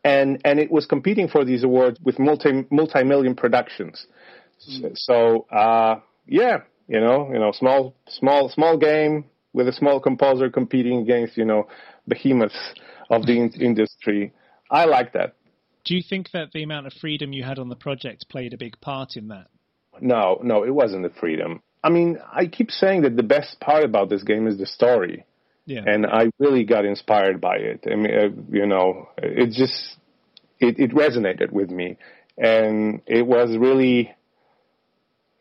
and 0.05 0.41
and 0.45 0.59
it 0.59 0.71
was 0.71 0.87
competing 0.87 1.29
for 1.29 1.45
these 1.45 1.65
awards 1.65 1.99
with 2.03 2.19
multi 2.19 2.67
multi 2.71 3.05
million 3.05 3.35
productions. 3.35 4.07
Mm. 4.71 4.93
So 4.95 5.47
uh, 5.51 6.01
yeah, 6.27 6.63
you 6.89 7.01
know, 7.01 7.31
you 7.33 7.39
know, 7.39 7.53
small 7.53 7.95
small 8.09 8.49
small 8.49 8.77
game 8.79 9.25
with 9.53 9.69
a 9.69 9.73
small 9.73 10.01
composer 10.01 10.51
competing 10.51 11.01
against 11.01 11.37
you 11.37 11.45
know 11.45 11.69
behemoths 12.07 12.75
of 13.09 13.27
the 13.27 13.39
in- 13.39 13.61
industry. 13.61 14.33
I 14.71 14.85
like 14.85 15.13
that. 15.15 15.35
Do 15.85 15.95
you 15.95 16.03
think 16.09 16.31
that 16.33 16.53
the 16.53 16.63
amount 16.63 16.87
of 16.87 16.93
freedom 16.93 17.33
you 17.33 17.43
had 17.43 17.59
on 17.59 17.69
the 17.69 17.77
project 17.77 18.29
played 18.29 18.53
a 18.53 18.59
big 18.59 18.81
part 18.81 19.17
in 19.17 19.29
that? 19.29 19.49
No, 20.01 20.41
no, 20.43 20.63
it 20.65 20.71
wasn't 20.71 21.03
the 21.03 21.19
freedom. 21.19 21.63
I 21.83 21.89
mean, 21.89 22.19
I 22.31 22.47
keep 22.47 22.71
saying 22.71 23.03
that 23.03 23.17
the 23.17 23.23
best 23.23 23.59
part 23.61 23.85
about 23.85 24.11
this 24.11 24.23
game 24.23 24.47
is 24.47 24.59
the 24.59 24.67
story. 24.67 25.25
Yeah. 25.67 25.83
And 25.87 26.07
I 26.07 26.31
really 26.39 26.65
got 26.65 26.85
inspired 26.85 27.41
by 27.41 27.57
it. 27.57 27.85
I 27.91 27.95
mean, 27.95 28.15
uh, 28.15 28.29
you 28.51 28.67
know, 28.67 29.09
it 29.19 29.53
just 29.53 29.97
it, 30.59 30.79
it 30.79 30.93
resonated 30.93 31.53
with 31.53 31.71
me, 31.71 31.97
and 32.37 33.03
it 33.07 33.27
was 33.27 33.57
really 33.57 34.15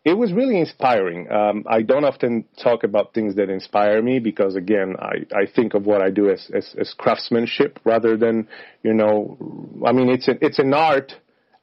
it 0.06 0.14
was 0.14 0.32
really 0.34 0.60
inspiring. 0.60 1.32
Um, 1.32 1.66
I 1.70 1.82
don't 1.82 2.06
often 2.06 2.46
talk 2.62 2.84
about 2.84 3.14
things 3.14 3.36
that 3.36 3.50
inspire 3.50 4.02
me 4.02 4.20
because, 4.20 4.56
again, 4.56 4.96
I, 4.98 5.26
I 5.36 5.46
think 5.46 5.74
of 5.74 5.86
what 5.86 6.02
I 6.02 6.10
do 6.10 6.30
as, 6.30 6.50
as, 6.54 6.74
as 6.80 6.94
craftsmanship 6.98 7.80
rather 7.84 8.16
than, 8.16 8.48
you 8.82 8.94
know, 8.94 9.38
I 9.86 9.92
mean, 9.92 10.10
it's 10.10 10.28
a, 10.28 10.44
it's 10.44 10.60
an 10.60 10.74
art. 10.74 11.14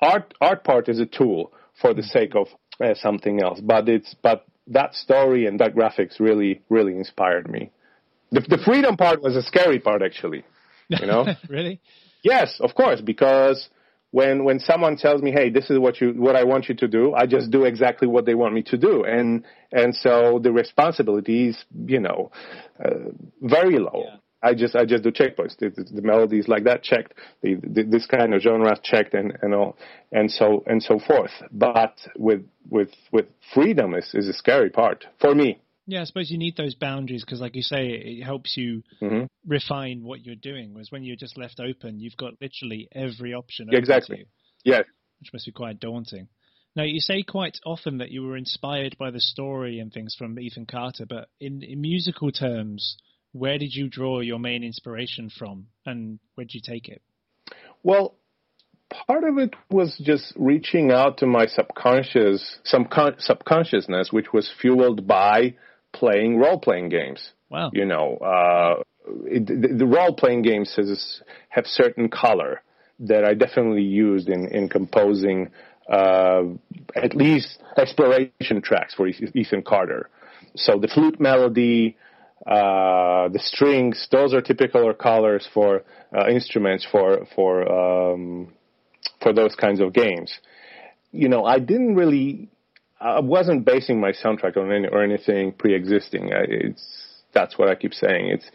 Art 0.02 0.34
art 0.42 0.62
part 0.62 0.90
is 0.90 1.00
a 1.00 1.06
tool 1.06 1.52
for 1.80 1.94
the 1.94 2.02
sake 2.02 2.34
of 2.34 2.48
uh, 2.84 2.94
something 2.94 3.42
else, 3.42 3.60
but 3.60 3.88
it's 3.88 4.14
but 4.22 4.44
that 4.66 4.94
story 4.94 5.46
and 5.46 5.58
that 5.60 5.74
graphics 5.74 6.20
really 6.20 6.60
really 6.68 6.94
inspired 6.94 7.50
me. 7.50 7.70
The, 8.32 8.40
the 8.40 8.58
freedom 8.64 8.96
part 8.96 9.22
was 9.22 9.36
a 9.36 9.42
scary 9.42 9.78
part, 9.78 10.02
actually. 10.02 10.44
You 10.88 11.06
know, 11.06 11.26
really? 11.48 11.80
Yes, 12.22 12.58
of 12.60 12.74
course, 12.74 13.00
because 13.00 13.68
when 14.10 14.44
when 14.44 14.58
someone 14.58 14.96
tells 14.96 15.22
me, 15.22 15.30
"Hey, 15.30 15.50
this 15.50 15.70
is 15.70 15.78
what 15.78 16.00
you 16.00 16.12
what 16.12 16.36
I 16.36 16.44
want 16.44 16.68
you 16.68 16.74
to 16.76 16.88
do," 16.88 17.12
I 17.14 17.26
just 17.26 17.50
do 17.50 17.64
exactly 17.64 18.08
what 18.08 18.24
they 18.24 18.34
want 18.34 18.54
me 18.54 18.62
to 18.64 18.76
do, 18.76 19.04
and 19.04 19.44
and 19.72 19.94
so 19.94 20.40
the 20.42 20.52
responsibility 20.52 21.48
is, 21.48 21.64
you 21.86 22.00
know, 22.00 22.30
uh, 22.82 23.10
very 23.42 23.78
low. 23.78 24.04
Yeah. 24.04 24.16
I 24.42 24.54
just 24.54 24.76
I 24.76 24.84
just 24.84 25.02
do 25.02 25.10
checkpoints. 25.10 25.56
The, 25.58 25.70
the, 25.70 25.84
the 25.96 26.02
melodies 26.02 26.46
like 26.46 26.64
that 26.64 26.82
checked, 26.82 27.14
the, 27.42 27.54
the, 27.56 27.82
this 27.82 28.06
kind 28.06 28.32
of 28.32 28.42
genre 28.42 28.76
checked, 28.82 29.14
and 29.14 29.36
and 29.42 29.54
all, 29.54 29.76
and 30.12 30.30
so 30.30 30.62
and 30.66 30.82
so 30.82 30.98
forth. 30.98 31.32
But 31.50 31.96
with 32.16 32.46
with 32.70 32.90
with 33.12 33.26
freedom 33.54 33.94
is 33.94 34.10
is 34.14 34.28
a 34.28 34.32
scary 34.34 34.70
part 34.70 35.04
for 35.20 35.34
me. 35.34 35.60
Yeah, 35.86 36.00
I 36.00 36.04
suppose 36.04 36.30
you 36.30 36.38
need 36.38 36.56
those 36.56 36.74
boundaries 36.74 37.24
because, 37.24 37.40
like 37.40 37.54
you 37.54 37.62
say, 37.62 37.90
it 37.90 38.24
helps 38.24 38.56
you 38.56 38.82
mm-hmm. 39.00 39.26
refine 39.46 40.02
what 40.02 40.24
you're 40.24 40.34
doing. 40.34 40.72
Whereas 40.72 40.90
when 40.90 41.04
you're 41.04 41.16
just 41.16 41.38
left 41.38 41.60
open, 41.60 42.00
you've 42.00 42.16
got 42.16 42.34
literally 42.40 42.88
every 42.92 43.34
option. 43.34 43.68
Exactly. 43.70 44.26
Yes. 44.64 44.84
Which 45.20 45.32
must 45.32 45.46
be 45.46 45.52
quite 45.52 45.78
daunting. 45.78 46.28
Now, 46.74 46.82
you 46.82 47.00
say 47.00 47.22
quite 47.22 47.58
often 47.64 47.98
that 47.98 48.10
you 48.10 48.22
were 48.22 48.36
inspired 48.36 48.96
by 48.98 49.10
the 49.10 49.20
story 49.20 49.78
and 49.78 49.92
things 49.92 50.14
from 50.14 50.38
Ethan 50.38 50.66
Carter, 50.66 51.06
but 51.08 51.28
in, 51.40 51.62
in 51.62 51.80
musical 51.80 52.32
terms, 52.32 52.96
where 53.32 53.56
did 53.56 53.74
you 53.74 53.88
draw 53.88 54.20
your 54.20 54.38
main 54.38 54.62
inspiration 54.62 55.30
from, 55.30 55.68
and 55.86 56.18
where 56.34 56.44
did 56.44 56.54
you 56.54 56.60
take 56.62 56.88
it? 56.88 57.00
Well, 57.82 58.16
part 58.90 59.24
of 59.24 59.38
it 59.38 59.54
was 59.70 59.96
just 60.04 60.32
reaching 60.36 60.90
out 60.90 61.18
to 61.18 61.26
my 61.26 61.46
subconscious, 61.46 62.58
some 62.64 62.86
con- 62.86 63.16
subconsciousness, 63.18 64.12
which 64.12 64.32
was 64.32 64.50
fueled 64.60 65.06
by 65.06 65.54
playing 65.98 66.38
role 66.38 66.60
playing 66.66 66.88
games. 66.88 67.20
Wow. 67.50 67.70
You 67.72 67.86
know, 67.92 68.06
uh, 68.32 68.74
it, 69.36 69.46
the, 69.46 69.68
the 69.82 69.86
role 69.86 70.14
playing 70.14 70.42
games 70.42 70.74
has, 70.76 71.22
have 71.48 71.66
certain 71.66 72.08
color 72.08 72.62
that 73.00 73.24
I 73.24 73.34
definitely 73.34 73.82
used 73.82 74.28
in, 74.28 74.48
in 74.48 74.68
composing 74.68 75.50
uh, 75.88 76.42
at 76.94 77.14
least 77.14 77.58
exploration 77.76 78.60
tracks 78.62 78.94
for 78.94 79.06
Ethan 79.08 79.62
Carter. 79.62 80.08
So 80.56 80.78
the 80.78 80.88
flute 80.88 81.20
melody, 81.20 81.96
uh, 82.46 83.28
the 83.28 83.38
strings, 83.38 84.08
those 84.10 84.34
are 84.34 84.40
typical 84.40 84.92
colors 84.94 85.46
for 85.52 85.84
uh, 86.16 86.28
instruments 86.28 86.86
for 86.90 87.26
for 87.34 87.52
um, 87.80 88.52
for 89.22 89.32
those 89.32 89.54
kinds 89.54 89.80
of 89.80 89.92
games. 89.92 90.30
You 91.12 91.28
know, 91.28 91.44
I 91.44 91.58
didn't 91.58 91.94
really, 91.94 92.48
I 93.00 93.20
wasn't 93.20 93.64
basing 93.64 94.00
my 94.00 94.12
soundtrack 94.12 94.56
on 94.56 94.72
any 94.72 94.88
or 94.88 95.02
anything 95.02 95.52
pre-existing. 95.52 96.30
It's 96.32 96.82
that's 97.32 97.58
what 97.58 97.68
I 97.68 97.74
keep 97.74 97.92
saying. 97.92 98.28
It's 98.28 98.50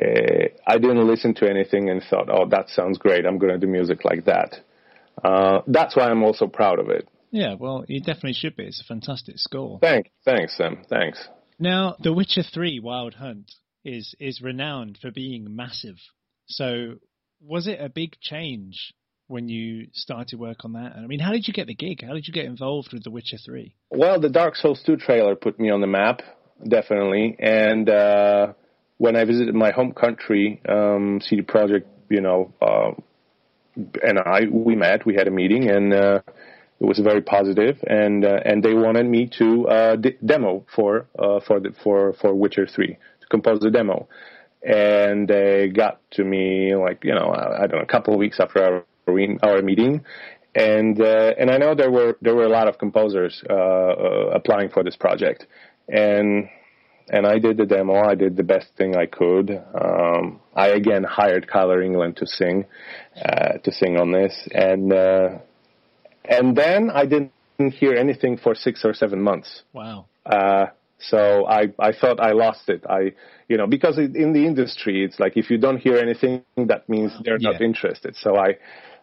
uh, 0.00 0.48
I 0.66 0.78
didn't 0.78 1.06
listen 1.06 1.34
to 1.34 1.48
anything 1.48 1.88
and 1.88 2.02
thought, 2.02 2.28
oh, 2.30 2.46
that 2.48 2.68
sounds 2.70 2.98
great. 2.98 3.24
I'm 3.24 3.38
going 3.38 3.52
to 3.52 3.58
do 3.58 3.66
music 3.66 4.04
like 4.04 4.26
that. 4.26 4.56
Uh, 5.24 5.60
that's 5.66 5.96
why 5.96 6.10
I'm 6.10 6.22
also 6.22 6.46
proud 6.46 6.78
of 6.78 6.90
it. 6.90 7.08
Yeah, 7.30 7.54
well, 7.54 7.84
you 7.88 8.00
definitely 8.00 8.34
should 8.34 8.56
be. 8.56 8.64
It's 8.64 8.80
a 8.80 8.84
fantastic 8.84 9.38
score. 9.38 9.78
Thanks, 9.80 10.10
thanks, 10.24 10.56
Sam. 10.56 10.84
Thanks. 10.88 11.26
Now, 11.58 11.96
The 11.98 12.12
Witcher 12.12 12.42
3 12.42 12.80
Wild 12.80 13.14
Hunt 13.14 13.52
is 13.84 14.14
is 14.18 14.40
renowned 14.40 14.98
for 15.00 15.10
being 15.10 15.54
massive. 15.54 15.96
So, 16.46 16.96
was 17.40 17.66
it 17.66 17.80
a 17.80 17.88
big 17.88 18.18
change 18.20 18.92
when 19.28 19.48
you 19.48 19.88
started 19.92 20.38
work 20.38 20.64
on 20.64 20.72
that? 20.72 20.94
I 20.96 21.06
mean, 21.06 21.20
how 21.20 21.32
did 21.32 21.46
you 21.46 21.54
get 21.54 21.66
the 21.66 21.74
gig? 21.74 22.04
How 22.04 22.14
did 22.14 22.26
you 22.26 22.32
get 22.32 22.46
involved 22.46 22.92
with 22.92 23.04
The 23.04 23.10
Witcher 23.10 23.36
3? 23.44 23.74
Well, 23.90 24.20
the 24.20 24.30
Dark 24.30 24.56
Souls 24.56 24.82
2 24.84 24.96
trailer 24.96 25.36
put 25.36 25.60
me 25.60 25.70
on 25.70 25.80
the 25.80 25.86
map, 25.86 26.22
definitely. 26.66 27.36
And 27.38 27.88
uh, 27.88 28.54
when 28.96 29.16
I 29.16 29.24
visited 29.24 29.54
my 29.54 29.70
home 29.70 29.92
country, 29.92 30.60
um, 30.68 31.20
CD 31.22 31.42
Projekt, 31.42 31.84
you 32.08 32.22
know, 32.22 32.52
uh, 32.60 32.92
and 34.02 34.18
I 34.18 34.40
we 34.50 34.74
met, 34.74 35.06
we 35.06 35.14
had 35.14 35.28
a 35.28 35.30
meeting, 35.30 35.70
and 35.70 35.92
uh, 35.92 36.20
it 36.80 36.84
was 36.84 36.98
very 36.98 37.22
positive, 37.22 37.76
and 37.86 38.24
uh, 38.24 38.40
and 38.44 38.62
they 38.62 38.74
wanted 38.74 39.06
me 39.06 39.30
to 39.38 39.68
uh, 39.68 39.96
d- 39.96 40.16
demo 40.24 40.66
for 40.74 41.06
uh, 41.16 41.38
for 41.46 41.60
the, 41.60 41.72
for 41.84 42.14
for 42.14 42.34
Witcher 42.34 42.66
three 42.66 42.98
to 43.20 43.26
compose 43.30 43.60
the 43.60 43.70
demo, 43.70 44.08
and 44.62 45.28
they 45.28 45.68
got 45.68 46.00
to 46.12 46.24
me 46.24 46.74
like 46.74 47.04
you 47.04 47.14
know 47.14 47.32
I 47.32 47.66
don't 47.68 47.78
know 47.78 47.84
a 47.84 47.86
couple 47.86 48.14
of 48.14 48.18
weeks 48.18 48.40
after 48.40 48.84
our 49.08 49.18
our 49.42 49.62
meeting, 49.62 50.04
and 50.54 51.00
uh, 51.00 51.34
and 51.38 51.50
I 51.50 51.58
know 51.58 51.74
there 51.74 51.90
were 51.90 52.16
there 52.20 52.34
were 52.34 52.44
a 52.44 52.48
lot 52.48 52.68
of 52.68 52.78
composers 52.78 53.42
uh, 53.48 53.52
uh, 53.52 54.30
applying 54.34 54.70
for 54.70 54.82
this 54.82 54.96
project, 54.96 55.46
and 55.88 56.48
and 57.10 57.26
I 57.26 57.38
did 57.38 57.56
the 57.56 57.66
demo. 57.66 57.94
I 57.94 58.14
did 58.14 58.36
the 58.36 58.42
best 58.42 58.68
thing 58.76 58.96
I 58.96 59.06
could. 59.06 59.50
Um, 59.50 60.40
I 60.54 60.68
again 60.68 61.04
hired 61.04 61.46
Kyler 61.46 61.84
England 61.84 62.16
to 62.18 62.26
sing, 62.26 62.66
uh, 63.16 63.58
to 63.58 63.72
sing 63.72 63.96
on 63.98 64.12
this, 64.12 64.48
and 64.52 64.92
uh, 64.92 65.38
and 66.24 66.56
then 66.56 66.90
I 66.90 67.06
didn't 67.06 67.32
hear 67.58 67.94
anything 67.94 68.38
for 68.38 68.54
six 68.54 68.84
or 68.84 68.94
seven 68.94 69.22
months. 69.22 69.62
Wow. 69.72 70.06
Uh, 70.24 70.66
so 70.98 71.46
I 71.46 71.72
I 71.78 71.92
thought 71.92 72.20
I 72.20 72.32
lost 72.32 72.68
it. 72.68 72.84
I 72.88 73.12
you 73.48 73.56
know 73.56 73.66
because 73.66 73.98
in 73.98 74.32
the 74.32 74.44
industry 74.44 75.04
it's 75.04 75.20
like 75.20 75.36
if 75.36 75.50
you 75.50 75.58
don't 75.58 75.78
hear 75.78 75.96
anything 75.96 76.42
that 76.56 76.88
means 76.88 77.12
they're 77.24 77.38
yeah. 77.38 77.52
not 77.52 77.60
interested. 77.60 78.16
So 78.16 78.36
I 78.36 78.56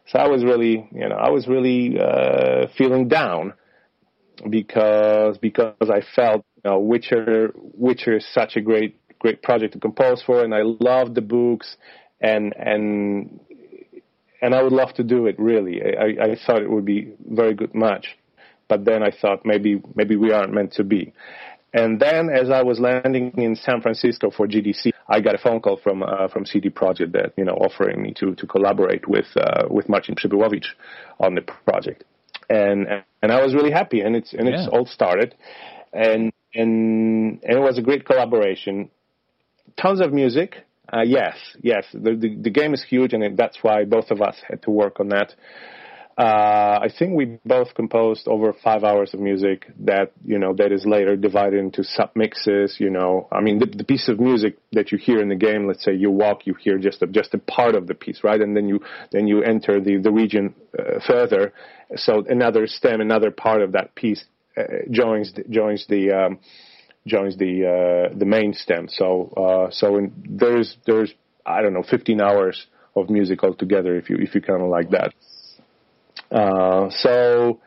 so 0.07 0.19
I 0.19 0.27
was 0.27 0.43
really 0.43 0.88
you 0.91 1.09
know 1.09 1.15
I 1.15 1.29
was 1.29 1.47
really 1.47 2.00
uh, 2.00 2.67
feeling 2.77 3.07
down 3.07 3.53
because 4.50 5.38
because 5.38 5.89
I 5.89 6.01
felt 6.15 6.45
you 6.63 6.71
know 6.71 6.79
Witcher 6.79 7.53
Witcher 7.55 8.17
is 8.17 8.27
such 8.33 8.55
a 8.55 8.62
great 8.62 9.00
great 9.19 9.41
project 9.41 9.74
to 9.74 9.79
compose 9.79 10.21
for, 10.21 10.43
and 10.43 10.53
I 10.53 10.62
love 10.63 11.15
the 11.15 11.21
books, 11.21 11.77
and 12.21 12.53
and 12.55 13.39
and 14.41 14.53
I 14.53 14.62
would 14.62 14.74
love 14.74 14.93
to 14.95 15.03
do 15.03 15.25
it. 15.27 15.39
Really, 15.39 15.81
I, 15.81 16.24
I 16.24 16.38
thought 16.45 16.62
it 16.62 16.69
would 16.69 16.85
be 16.85 17.13
very 17.27 17.53
good 17.53 17.74
match, 17.74 18.17
but 18.67 18.85
then 18.85 19.01
I 19.03 19.12
thought 19.12 19.45
maybe 19.45 19.81
maybe 19.95 20.15
we 20.15 20.31
aren't 20.31 20.53
meant 20.53 20.74
to 20.74 20.83
be. 20.83 21.13
And 21.82 22.00
then, 22.00 22.29
as 22.29 22.50
I 22.50 22.62
was 22.63 22.79
landing 22.79 23.34
in 23.38 23.55
San 23.55 23.82
Francisco 23.82 24.32
for 24.32 24.48
GDC, 24.48 24.91
I 25.10 25.20
got 25.20 25.36
a 25.36 25.38
phone 25.38 25.60
call 25.60 25.77
from 25.77 26.03
uh, 26.03 26.27
from 26.29 26.46
CD 26.46 26.70
Projekt 26.70 27.12
that 27.12 27.34
you 27.38 27.46
know 27.48 27.58
offering 27.67 28.01
me 28.01 28.13
to 28.20 28.34
to 28.36 28.46
collaborate 28.48 29.05
with 29.08 29.29
uh, 29.36 29.63
with 29.70 29.89
Marcin 29.89 30.15
Przybyłowicz 30.15 30.67
on 31.20 31.36
the 31.36 31.41
project 31.41 32.05
and 32.50 32.88
and 33.22 33.32
I 33.32 33.41
was 33.41 33.53
really 33.53 33.72
happy, 33.72 34.01
and 34.01 34.15
it's 34.15 34.34
and 34.34 34.48
it's 34.48 34.67
all 34.72 34.86
started, 34.86 35.36
and 35.94 36.32
and 36.53 37.39
and 37.44 37.58
it 37.58 37.60
was 37.60 37.77
a 37.77 37.82
great 37.82 38.05
collaboration. 38.05 38.89
Tons 39.82 40.00
of 40.00 40.13
music, 40.13 40.58
uh, 40.94 41.01
yes, 41.01 41.36
yes. 41.62 41.86
The, 41.94 42.15
the, 42.15 42.36
the 42.36 42.50
game 42.50 42.74
is 42.74 42.84
huge, 42.84 43.13
and 43.13 43.38
that's 43.38 43.58
why 43.62 43.84
both 43.84 44.12
of 44.12 44.22
us 44.22 44.38
had 44.48 44.62
to 44.63 44.72
work 44.72 45.00
on 45.00 45.10
that. 45.10 45.34
Uh, 46.17 46.79
I 46.81 46.88
think 46.98 47.13
we 47.13 47.39
both 47.45 47.74
composed 47.74 48.29
over 48.29 48.53
five 48.53 48.86
hours 48.86 49.13
of 49.13 49.19
music 49.19 49.65
that 49.79 50.13
you 50.24 50.39
know 50.39 50.53
that 50.53 50.72
is 50.72 50.86
later 50.86 51.17
divided 51.17 51.60
into 51.60 51.84
sub 51.84 52.12
mixes. 52.15 52.77
You 52.79 52.89
know, 52.89 53.27
I 53.34 53.41
mean, 53.41 53.60
the, 53.60 53.65
the, 53.65 53.84
piece 53.84 54.07
of 54.07 54.17
music 54.17 54.57
that 54.72 54.93
you 54.93 54.98
hear 54.98 55.22
in 55.22 55.27
the 55.27 55.36
game. 55.36 55.67
Let's 55.67 55.84
say 55.84 55.93
you 55.93 56.10
walk, 56.10 56.48
you 56.48 56.53
hear 56.53 56.77
just 56.77 57.01
a, 57.01 57.07
just 57.07 57.34
a 57.34 57.38
part 57.38 57.75
of 57.75 57.88
the 57.88 57.95
piece, 57.95 58.24
right? 58.24 58.39
And 58.39 58.55
then 58.55 58.69
you 58.69 58.79
then 59.12 59.27
you 59.27 59.43
enter 59.43 59.81
the 59.81 59.98
the 59.98 60.12
region 60.12 60.55
uh, 60.79 61.01
further. 61.05 61.51
So 61.98 62.24
another 62.29 62.65
stem, 62.65 63.01
another 63.01 63.29
part 63.31 63.62
of 63.62 63.74
that 63.74 63.93
piece 63.93 64.24
uh, 64.57 64.63
joins 64.89 65.34
joins 65.50 65.86
the 65.88 66.12
um, 66.12 66.39
joins 67.05 67.36
the 67.36 68.07
uh, 68.12 68.17
the 68.17 68.25
main 68.25 68.53
stem. 68.53 68.88
So 68.88 69.34
uh, 69.36 69.72
so 69.72 69.98
in, 69.98 70.13
there's 70.29 70.77
there's 70.86 71.13
I 71.45 71.62
don't 71.62 71.74
know 71.74 71.84
15 71.84 72.22
hours 72.22 72.67
of 72.95 73.10
music 73.10 73.43
altogether 73.43 73.98
if 73.98 74.10
you 74.10 74.15
if 74.17 74.34
you 74.34 74.41
kind 74.41 74.62
of 74.62 74.69
like 74.69 74.91
that. 74.91 75.13
Uh, 76.32 76.89
so 76.89 77.60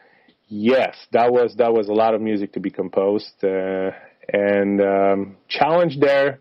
yes, 0.49 0.97
that 1.12 1.33
was 1.33 1.55
that 1.57 1.73
was 1.73 1.88
a 1.88 1.93
lot 1.93 2.15
of 2.15 2.21
music 2.21 2.53
to 2.53 2.61
be 2.61 2.71
composed, 2.71 3.33
uh, 3.43 3.91
and 4.33 4.81
um, 4.81 5.37
challenge 5.49 5.99
there. 6.00 6.41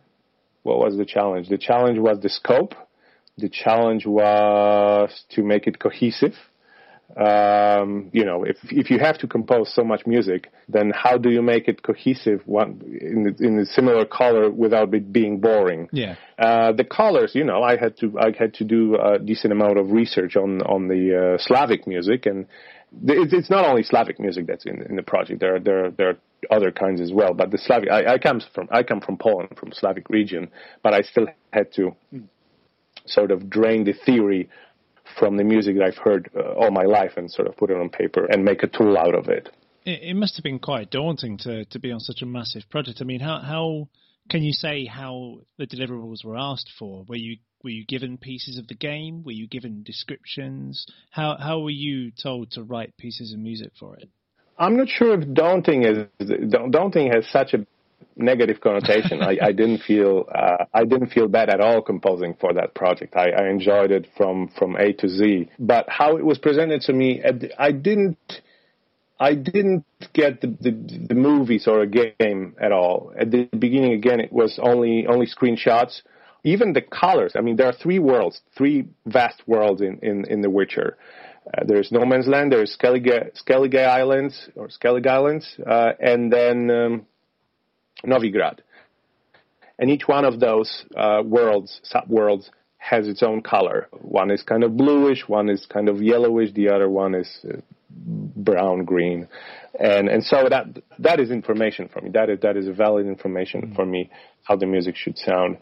What 0.63 0.79
was 0.79 0.97
the 0.97 1.05
challenge? 1.05 1.47
The 1.47 1.57
challenge 1.57 1.99
was 1.99 2.19
the 2.19 2.29
scope. 2.29 2.73
The 3.37 3.49
challenge 3.49 4.05
was 4.05 5.11
to 5.31 5.43
make 5.43 5.67
it 5.67 5.79
cohesive. 5.79 6.33
Um, 7.17 8.11
you 8.13 8.25
know, 8.25 8.43
if 8.43 8.57
if 8.69 8.91
you 8.91 8.99
have 8.99 9.17
to 9.19 9.27
compose 9.27 9.73
so 9.73 9.83
much 9.83 10.05
music, 10.05 10.51
then 10.69 10.91
how 10.93 11.17
do 11.17 11.31
you 11.31 11.41
make 11.41 11.67
it 11.67 11.81
cohesive 11.81 12.41
one 12.45 12.81
in 13.01 13.35
in 13.39 13.57
a 13.57 13.65
similar 13.65 14.05
color 14.05 14.51
without 14.51 14.93
it 14.93 15.11
being 15.11 15.39
boring? 15.39 15.89
Yeah. 15.91 16.15
Uh, 16.37 16.73
the 16.73 16.83
colors, 16.83 17.31
you 17.33 17.43
know, 17.43 17.63
I 17.63 17.75
had 17.75 17.97
to 18.01 18.19
I 18.19 18.31
had 18.37 18.53
to 18.55 18.63
do 18.63 18.97
a 18.97 19.17
decent 19.17 19.51
amount 19.51 19.79
of 19.79 19.91
research 19.91 20.35
on 20.35 20.61
on 20.61 20.89
the 20.89 21.35
uh, 21.35 21.37
Slavic 21.39 21.87
music, 21.87 22.27
and 22.27 22.45
it, 23.03 23.33
it's 23.33 23.49
not 23.49 23.65
only 23.65 23.81
Slavic 23.81 24.19
music 24.19 24.45
that's 24.45 24.65
in, 24.67 24.83
in 24.83 24.95
the 24.95 25.03
project. 25.03 25.39
There 25.39 25.55
are, 25.55 25.59
there 25.59 25.85
are, 25.85 25.91
there 25.91 26.09
are 26.09 26.17
other 26.51 26.71
kinds 26.71 27.01
as 27.01 27.11
well. 27.11 27.33
But 27.33 27.49
the 27.49 27.57
Slavic, 27.57 27.89
I, 27.89 28.13
I 28.13 28.17
come 28.19 28.41
from 28.53 28.67
I 28.71 28.83
come 28.83 29.01
from 29.01 29.17
Poland, 29.17 29.57
from 29.57 29.71
Slavic 29.71 30.07
region, 30.11 30.49
but 30.83 30.93
I 30.93 31.01
still 31.01 31.27
had 31.51 31.73
to 31.73 31.95
sort 33.07 33.31
of 33.31 33.49
drain 33.49 33.85
the 33.85 33.93
theory 33.93 34.49
from 35.17 35.37
the 35.37 35.43
music 35.43 35.77
that 35.77 35.83
I've 35.83 35.97
heard 35.97 36.29
uh, 36.35 36.53
all 36.53 36.71
my 36.71 36.83
life 36.83 37.13
and 37.17 37.29
sort 37.29 37.47
of 37.47 37.57
put 37.57 37.69
it 37.69 37.77
on 37.77 37.89
paper 37.89 38.25
and 38.25 38.43
make 38.43 38.63
a 38.63 38.67
tool 38.67 38.97
out 38.97 39.15
of 39.15 39.27
it. 39.27 39.49
It, 39.85 40.03
it 40.03 40.13
must 40.15 40.35
have 40.35 40.43
been 40.43 40.59
quite 40.59 40.91
daunting 40.91 41.37
to, 41.39 41.65
to 41.65 41.79
be 41.79 41.91
on 41.91 41.99
such 41.99 42.21
a 42.21 42.25
massive 42.25 42.69
project. 42.69 42.99
I 43.01 43.05
mean, 43.05 43.19
how, 43.19 43.39
how 43.39 43.87
can 44.29 44.43
you 44.43 44.53
say 44.53 44.85
how 44.85 45.39
the 45.57 45.67
deliverables 45.67 46.23
were 46.23 46.37
asked 46.37 46.71
for? 46.77 47.05
Were 47.07 47.15
you 47.15 47.37
were 47.63 47.71
you 47.71 47.85
given 47.85 48.17
pieces 48.17 48.57
of 48.59 48.67
the 48.67 48.75
game? 48.75 49.23
Were 49.23 49.31
you 49.31 49.47
given 49.47 49.83
descriptions? 49.83 50.85
How 51.09 51.37
how 51.39 51.59
were 51.59 51.69
you 51.69 52.11
told 52.11 52.51
to 52.51 52.63
write 52.63 52.95
pieces 52.97 53.33
of 53.33 53.39
music 53.39 53.71
for 53.79 53.95
it? 53.95 54.09
I'm 54.59 54.77
not 54.77 54.89
sure 54.89 55.19
if 55.19 55.33
daunting 55.33 55.83
is 55.83 56.07
daunting 56.69 57.11
has 57.11 57.27
such 57.31 57.53
a 57.53 57.65
negative 58.15 58.59
connotation. 58.61 59.21
I, 59.21 59.37
I, 59.41 59.51
didn't 59.51 59.79
feel 59.79 60.25
uh, 60.33 60.65
I 60.73 60.85
didn't 60.85 61.09
feel 61.09 61.27
bad 61.27 61.49
at 61.49 61.61
all 61.61 61.81
composing 61.81 62.35
for 62.39 62.53
that 62.53 62.73
project. 62.73 63.15
I, 63.15 63.29
I, 63.29 63.49
enjoyed 63.49 63.91
it 63.91 64.07
from 64.17 64.49
from 64.57 64.75
A 64.75 64.93
to 64.93 65.07
Z. 65.07 65.49
But 65.59 65.85
how 65.87 66.17
it 66.17 66.25
was 66.25 66.37
presented 66.37 66.81
to 66.81 66.93
me, 66.93 67.21
I 67.57 67.71
didn't 67.71 68.17
I 69.19 69.33
didn't 69.33 69.85
get 70.13 70.41
the, 70.41 70.47
the, 70.47 71.05
the 71.09 71.15
movies 71.15 71.67
or 71.67 71.81
a 71.81 71.87
game 71.87 72.55
at 72.61 72.71
all. 72.71 73.13
At 73.17 73.31
the 73.31 73.45
beginning, 73.45 73.93
again, 73.93 74.19
it 74.19 74.31
was 74.31 74.59
only 74.61 75.05
only 75.07 75.27
screenshots. 75.27 76.01
Even 76.43 76.73
the 76.73 76.81
colors. 76.81 77.33
I 77.35 77.41
mean, 77.41 77.55
there 77.55 77.67
are 77.67 77.73
three 77.73 77.99
worlds, 77.99 78.41
three 78.57 78.87
vast 79.05 79.41
worlds 79.47 79.81
in 79.81 79.99
in, 80.01 80.25
in 80.25 80.41
The 80.41 80.49
Witcher. 80.49 80.97
Uh, 81.47 81.63
there's 81.65 81.91
No 81.91 82.05
Man's 82.05 82.27
Land, 82.27 82.51
there's 82.51 82.77
Skellige, 82.77 83.31
Skellige 83.41 83.87
Islands 83.87 84.49
or 84.55 84.67
Skellige 84.67 85.07
Islands, 85.07 85.57
uh, 85.65 85.93
and 85.99 86.31
then 86.31 86.69
um, 86.69 87.05
Novigrad. 88.05 88.59
And 89.79 89.89
each 89.89 90.07
one 90.07 90.25
of 90.25 90.39
those 90.39 90.85
uh, 90.95 91.21
worlds, 91.23 91.79
sub-worlds, 91.83 92.49
has 92.77 93.07
its 93.07 93.21
own 93.21 93.41
color. 93.41 93.87
One 93.91 94.31
is 94.31 94.43
kind 94.43 94.63
of 94.63 94.77
bluish, 94.77 95.27
one 95.27 95.49
is 95.49 95.65
kind 95.65 95.89
of 95.89 96.01
yellowish, 96.01 96.53
the 96.53 96.69
other 96.69 96.89
one 96.89 97.15
is 97.15 97.29
uh, 97.43 97.57
brown 97.89 98.85
green, 98.85 99.27
and 99.79 100.07
and 100.07 100.23
so 100.23 100.47
that 100.49 100.65
that 100.99 101.19
is 101.19 101.31
information 101.31 101.89
for 101.89 102.01
me. 102.01 102.09
That 102.11 102.29
is 102.29 102.39
that 102.41 102.55
is 102.55 102.67
valid 102.75 103.05
information 103.07 103.61
mm-hmm. 103.61 103.75
for 103.75 103.85
me 103.85 104.09
how 104.43 104.55
the 104.55 104.65
music 104.65 104.95
should 104.95 105.17
sound. 105.17 105.57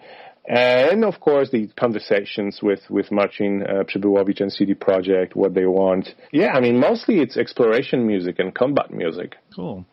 And 0.47 1.03
of 1.03 1.19
course, 1.19 1.49
the 1.49 1.67
conversations 1.79 2.59
with 2.61 2.81
with 2.89 3.11
Marcin 3.11 3.63
uh, 3.63 3.83
Przybyłowicz 3.83 4.41
and 4.41 4.51
CD 4.51 4.75
Projekt, 4.75 5.35
what 5.35 5.55
they 5.55 5.65
want. 5.65 6.09
Yeah, 6.31 6.51
I 6.53 6.59
mean, 6.59 6.79
mostly 6.79 7.19
it's 7.19 7.37
exploration 7.37 8.05
music 8.05 8.37
and 8.37 8.53
combat 8.53 8.91
music. 8.91 9.35
Cool. 9.55 9.85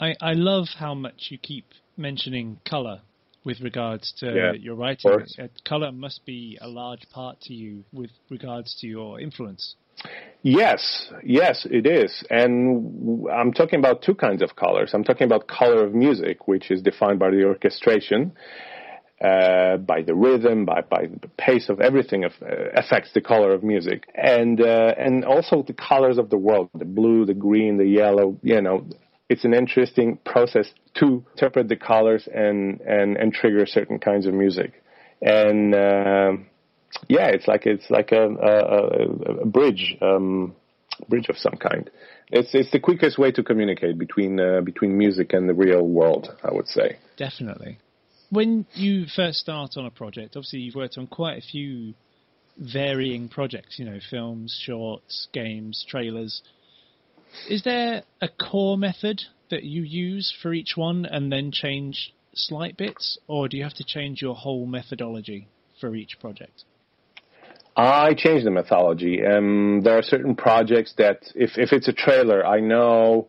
I 0.00 0.14
I 0.20 0.32
love 0.32 0.68
how 0.78 0.94
much 0.94 1.28
you 1.30 1.38
keep 1.38 1.66
mentioning 1.96 2.58
color 2.68 3.00
with 3.44 3.60
regards 3.60 4.12
to 4.18 4.26
yeah, 4.26 4.52
your 4.52 4.74
writing. 4.74 5.10
Uh, 5.10 5.48
color 5.64 5.92
must 5.92 6.24
be 6.26 6.58
a 6.60 6.68
large 6.68 7.08
part 7.10 7.40
to 7.42 7.54
you 7.54 7.84
with 7.92 8.10
regards 8.28 8.76
to 8.80 8.86
your 8.86 9.20
influence. 9.20 9.76
Yes, 10.42 11.10
yes, 11.22 11.66
it 11.70 11.86
is. 11.86 12.24
And 12.30 13.26
I'm 13.30 13.52
talking 13.52 13.78
about 13.78 14.02
two 14.02 14.14
kinds 14.14 14.42
of 14.42 14.56
colors. 14.56 14.92
I'm 14.94 15.04
talking 15.04 15.26
about 15.26 15.46
color 15.46 15.84
of 15.84 15.94
music, 15.94 16.48
which 16.48 16.70
is 16.70 16.80
defined 16.80 17.18
by 17.18 17.30
the 17.30 17.44
orchestration 17.44 18.32
uh, 19.20 19.76
by 19.76 20.02
the 20.02 20.14
rhythm, 20.14 20.64
by, 20.64 20.80
by 20.80 21.06
the 21.06 21.28
pace 21.36 21.68
of 21.68 21.80
everything 21.80 22.24
uh, 22.24 22.30
affects 22.74 23.12
the 23.12 23.20
color 23.20 23.52
of 23.52 23.62
music, 23.62 24.08
and 24.14 24.60
uh, 24.60 24.94
and 24.96 25.24
also 25.24 25.62
the 25.62 25.74
colors 25.74 26.16
of 26.16 26.30
the 26.30 26.38
world, 26.38 26.70
the 26.74 26.86
blue, 26.86 27.26
the 27.26 27.34
green, 27.34 27.76
the 27.76 27.86
yellow. 27.86 28.38
You 28.42 28.62
know, 28.62 28.86
it's 29.30 29.44
an 29.44 29.54
interesting 29.54 30.18
process 30.24 30.70
to 30.96 31.24
interpret 31.32 31.68
the 31.68 31.76
colors 31.76 32.28
and 32.32 32.80
and 32.80 33.16
and 33.16 33.32
trigger 33.32 33.64
certain 33.64 33.98
kinds 33.98 34.26
of 34.26 34.34
music, 34.34 34.82
and 35.22 35.74
uh, 35.74 36.32
yeah, 37.08 37.28
it's 37.28 37.48
like 37.48 37.64
it's 37.64 37.88
like 37.88 38.12
a 38.12 38.24
a, 38.26 39.42
a 39.42 39.46
bridge. 39.46 39.96
Um, 40.02 40.54
bridge 41.08 41.30
of 41.30 41.38
some 41.38 41.56
kind. 41.56 41.90
It's 42.28 42.54
it's 42.54 42.70
the 42.72 42.80
quickest 42.80 43.16
way 43.16 43.32
to 43.32 43.42
communicate 43.42 43.96
between 43.96 44.38
uh, 44.38 44.60
between 44.60 44.98
music 44.98 45.32
and 45.32 45.48
the 45.48 45.54
real 45.54 45.82
world. 45.82 46.28
I 46.44 46.52
would 46.52 46.68
say. 46.68 46.98
Definitely 47.16 47.78
when 48.30 48.64
you 48.74 49.06
first 49.06 49.40
start 49.40 49.72
on 49.76 49.86
a 49.86 49.90
project, 49.90 50.36
obviously 50.36 50.60
you've 50.60 50.76
worked 50.76 50.96
on 50.96 51.06
quite 51.06 51.38
a 51.38 51.42
few 51.42 51.94
varying 52.56 53.28
projects, 53.28 53.78
you 53.78 53.84
know, 53.84 53.98
films, 54.10 54.58
shorts, 54.64 55.28
games, 55.32 55.84
trailers. 55.88 56.42
Is 57.48 57.62
there 57.62 58.02
a 58.20 58.28
core 58.28 58.78
method 58.78 59.22
that 59.50 59.64
you 59.64 59.82
use 59.82 60.32
for 60.42 60.52
each 60.52 60.76
one 60.76 61.04
and 61.04 61.32
then 61.32 61.50
change 61.52 62.12
slight 62.34 62.76
bits, 62.76 63.18
or 63.26 63.48
do 63.48 63.56
you 63.56 63.64
have 63.64 63.74
to 63.74 63.84
change 63.84 64.22
your 64.22 64.34
whole 64.34 64.66
methodology 64.66 65.48
for 65.80 65.94
each 65.94 66.18
project? 66.20 66.64
I 67.76 68.14
change 68.14 68.44
the 68.44 68.50
methodology. 68.50 69.24
Um, 69.24 69.80
there 69.82 69.96
are 69.96 70.02
certain 70.02 70.34
projects 70.34 70.94
that, 70.98 71.18
if, 71.34 71.56
if 71.56 71.72
it's 71.72 71.88
a 71.88 71.92
trailer, 71.92 72.44
I 72.44 72.60
know 72.60 73.28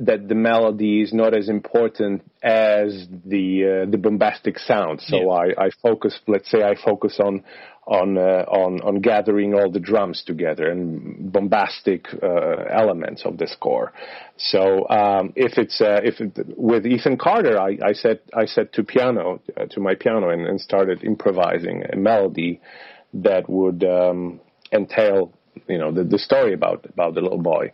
that 0.00 0.28
the 0.28 0.34
melody 0.34 1.02
is 1.02 1.12
not 1.12 1.36
as 1.36 1.48
important 1.48 2.22
as 2.42 3.06
the 3.24 3.84
uh, 3.86 3.90
the 3.90 3.98
bombastic 3.98 4.58
sound. 4.58 5.00
So 5.00 5.16
yeah. 5.16 5.52
I, 5.58 5.66
I 5.66 5.70
focus, 5.82 6.18
let's 6.26 6.50
say, 6.50 6.62
I 6.62 6.74
focus 6.82 7.18
on 7.20 7.44
on 7.88 8.18
uh, 8.18 8.44
on 8.46 8.80
on 8.82 9.00
gathering 9.00 9.54
all 9.54 9.70
the 9.70 9.80
drums 9.80 10.22
together 10.26 10.70
and 10.70 11.32
bombastic 11.32 12.06
uh, 12.22 12.64
elements 12.70 13.22
of 13.24 13.38
the 13.38 13.48
score. 13.48 13.92
So 14.36 14.86
um, 14.88 15.32
if 15.34 15.56
it's 15.56 15.80
uh, 15.80 16.00
if 16.04 16.20
it, 16.20 16.58
with 16.58 16.86
Ethan 16.86 17.16
Carter, 17.16 17.58
I, 17.58 17.78
I 17.82 17.92
set 17.94 18.22
I 18.34 18.44
set 18.44 18.74
to 18.74 18.84
piano 18.84 19.40
uh, 19.56 19.64
to 19.70 19.80
my 19.80 19.94
piano 19.94 20.28
and, 20.28 20.46
and, 20.46 20.60
started 20.60 21.02
improvising 21.02 21.82
a 21.90 21.96
melody 21.96 22.60
that 23.14 23.48
would 23.48 23.82
um, 23.84 24.40
entail 24.70 25.32
you 25.66 25.78
know 25.78 25.90
the, 25.90 26.04
the 26.04 26.18
story 26.18 26.52
about 26.52 26.84
about 26.84 27.14
the 27.14 27.22
little 27.22 27.42
boy. 27.42 27.72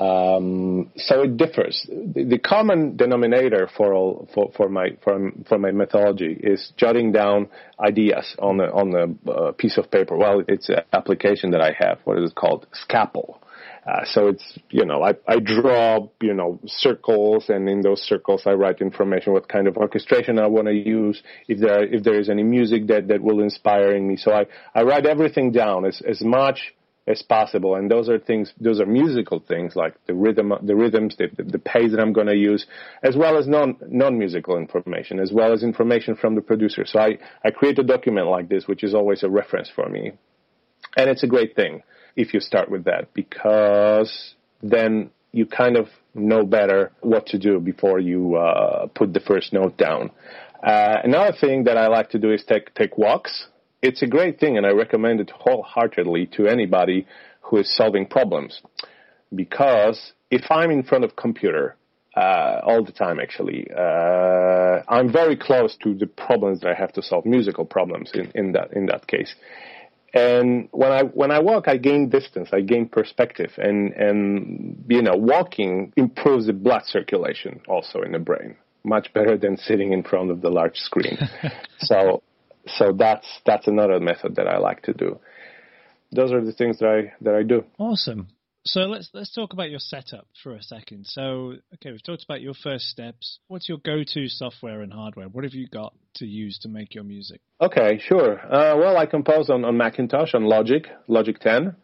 Um, 0.00 0.92
so 0.96 1.22
it 1.22 1.36
differs. 1.36 1.84
The, 1.88 2.22
the, 2.22 2.38
common 2.38 2.96
denominator 2.96 3.68
for 3.76 3.92
all 3.92 4.28
for, 4.32 4.52
for 4.56 4.68
my 4.68 4.90
for, 5.02 5.32
for 5.48 5.58
my 5.58 5.72
methodology 5.72 6.38
is 6.40 6.72
jotting 6.76 7.10
down 7.10 7.48
ideas 7.80 8.36
on 8.38 8.60
a, 8.60 8.66
on 8.66 8.94
a 8.94 9.30
uh, 9.30 9.52
piece 9.52 9.76
of 9.76 9.90
paper. 9.90 10.16
Well, 10.16 10.44
it's 10.46 10.68
an 10.68 10.82
application 10.92 11.50
that 11.50 11.60
I 11.60 11.74
have. 11.76 11.98
What 12.04 12.18
is 12.18 12.30
it 12.30 12.36
called? 12.36 12.68
Scapple. 12.72 13.42
Uh, 13.88 14.04
so 14.04 14.28
it's 14.28 14.58
you 14.70 14.84
know 14.84 15.02
I, 15.02 15.14
I 15.26 15.38
draw 15.38 16.08
you 16.20 16.34
know 16.34 16.60
circles 16.66 17.48
and 17.48 17.68
in 17.68 17.80
those 17.80 18.02
circles 18.02 18.42
I 18.44 18.52
write 18.52 18.80
information 18.80 19.32
what 19.32 19.48
kind 19.48 19.66
of 19.66 19.76
orchestration 19.78 20.38
I 20.38 20.46
want 20.46 20.66
to 20.66 20.74
use 20.74 21.22
if 21.48 21.58
there 21.58 21.82
if 21.82 22.02
there 22.02 22.20
is 22.20 22.28
any 22.28 22.42
music 22.42 22.86
that 22.88 23.08
that 23.08 23.22
will 23.22 23.40
inspire 23.40 23.94
in 23.94 24.06
me 24.06 24.16
so 24.16 24.32
I 24.32 24.46
I 24.74 24.82
write 24.82 25.06
everything 25.06 25.52
down 25.52 25.86
as 25.86 26.02
as 26.06 26.20
much 26.20 26.74
as 27.08 27.22
possible. 27.22 27.74
And 27.74 27.90
those 27.90 28.08
are 28.08 28.18
things, 28.18 28.52
those 28.60 28.80
are 28.80 28.86
musical 28.86 29.40
things 29.40 29.74
like 29.74 29.94
the 30.06 30.14
rhythm, 30.14 30.52
the 30.62 30.76
rhythms, 30.76 31.16
the, 31.16 31.28
the 31.42 31.58
pace 31.58 31.90
that 31.92 32.00
I'm 32.00 32.12
going 32.12 32.26
to 32.26 32.36
use, 32.36 32.66
as 33.02 33.16
well 33.16 33.38
as 33.38 33.48
non, 33.48 33.76
non-musical 33.88 34.58
information, 34.58 35.18
as 35.18 35.32
well 35.32 35.52
as 35.52 35.62
information 35.62 36.14
from 36.14 36.34
the 36.34 36.42
producer. 36.42 36.84
So 36.84 37.00
I, 37.00 37.18
I 37.44 37.50
create 37.50 37.78
a 37.78 37.82
document 37.82 38.26
like 38.26 38.48
this, 38.48 38.68
which 38.68 38.84
is 38.84 38.94
always 38.94 39.22
a 39.22 39.30
reference 39.30 39.70
for 39.74 39.88
me. 39.88 40.12
And 40.96 41.08
it's 41.08 41.22
a 41.22 41.26
great 41.26 41.56
thing 41.56 41.82
if 42.14 42.34
you 42.34 42.40
start 42.40 42.70
with 42.70 42.84
that 42.84 43.14
because 43.14 44.34
then 44.62 45.10
you 45.32 45.46
kind 45.46 45.76
of 45.76 45.86
know 46.14 46.44
better 46.44 46.92
what 47.00 47.26
to 47.26 47.38
do 47.38 47.60
before 47.60 48.00
you 48.00 48.36
uh, 48.36 48.86
put 48.88 49.14
the 49.14 49.20
first 49.20 49.52
note 49.52 49.76
down. 49.76 50.10
Uh, 50.62 50.96
another 51.04 51.36
thing 51.38 51.64
that 51.64 51.78
I 51.78 51.86
like 51.86 52.10
to 52.10 52.18
do 52.18 52.32
is 52.32 52.44
take 52.44 52.74
take 52.74 52.98
walks 52.98 53.46
it's 53.82 54.02
a 54.02 54.06
great 54.06 54.40
thing, 54.40 54.56
and 54.56 54.66
I 54.66 54.70
recommend 54.70 55.20
it 55.20 55.30
wholeheartedly 55.30 56.26
to 56.36 56.46
anybody 56.46 57.06
who 57.42 57.58
is 57.58 57.74
solving 57.74 58.06
problems. 58.06 58.60
Because 59.34 60.12
if 60.30 60.50
I'm 60.50 60.70
in 60.70 60.82
front 60.82 61.04
of 61.04 61.16
computer 61.16 61.76
uh, 62.16 62.60
all 62.64 62.84
the 62.84 62.92
time, 62.92 63.20
actually, 63.20 63.68
uh, 63.76 64.82
I'm 64.88 65.12
very 65.12 65.36
close 65.36 65.76
to 65.84 65.94
the 65.94 66.06
problems 66.06 66.60
that 66.60 66.70
I 66.70 66.74
have 66.74 66.92
to 66.94 67.02
solve, 67.02 67.24
musical 67.26 67.64
problems 67.64 68.10
in, 68.14 68.30
in 68.34 68.52
that 68.52 68.72
in 68.72 68.86
that 68.86 69.06
case. 69.06 69.34
And 70.14 70.68
when 70.72 70.90
I 70.90 71.02
when 71.02 71.30
I 71.30 71.40
walk, 71.40 71.68
I 71.68 71.76
gain 71.76 72.08
distance, 72.08 72.48
I 72.52 72.62
gain 72.62 72.88
perspective, 72.88 73.52
and 73.58 73.92
and 73.92 74.84
you 74.88 75.02
know, 75.02 75.14
walking 75.16 75.92
improves 75.96 76.46
the 76.46 76.54
blood 76.54 76.84
circulation 76.86 77.60
also 77.68 78.00
in 78.00 78.12
the 78.12 78.18
brain 78.18 78.56
much 78.84 79.12
better 79.12 79.36
than 79.36 79.56
sitting 79.56 79.92
in 79.92 80.02
front 80.02 80.30
of 80.30 80.40
the 80.40 80.48
large 80.48 80.76
screen. 80.76 81.18
so 81.80 82.22
so 82.76 82.92
that's 82.92 83.26
that's 83.46 83.66
another 83.66 84.00
method 84.00 84.36
that 84.36 84.46
I 84.46 84.58
like 84.58 84.82
to 84.82 84.92
do. 84.92 85.18
Those 86.12 86.32
are 86.32 86.44
the 86.44 86.52
things 86.52 86.78
that 86.78 86.88
I 86.88 87.12
that 87.22 87.34
I 87.34 87.42
do. 87.42 87.64
Awesome. 87.78 88.28
So 88.64 88.80
let's 88.80 89.08
let's 89.14 89.34
talk 89.34 89.52
about 89.52 89.70
your 89.70 89.78
setup 89.78 90.26
for 90.42 90.54
a 90.54 90.62
second. 90.62 91.06
So 91.06 91.54
okay, 91.74 91.90
we've 91.90 92.02
talked 92.02 92.24
about 92.24 92.40
your 92.40 92.54
first 92.54 92.86
steps. 92.86 93.38
What's 93.48 93.68
your 93.68 93.78
go-to 93.78 94.28
software 94.28 94.82
and 94.82 94.92
hardware? 94.92 95.28
What 95.28 95.44
have 95.44 95.54
you 95.54 95.68
got 95.68 95.94
to 96.16 96.26
use 96.26 96.58
to 96.60 96.68
make 96.68 96.94
your 96.94 97.04
music? 97.04 97.40
Okay, 97.60 97.98
sure. 97.98 98.38
Uh, 98.40 98.76
well, 98.76 98.96
I 98.96 99.06
compose 99.06 99.48
on, 99.48 99.64
on 99.64 99.76
Macintosh 99.76 100.34
on 100.34 100.44
Logic, 100.44 100.86
Logic 101.06 101.38
10, 101.38 101.76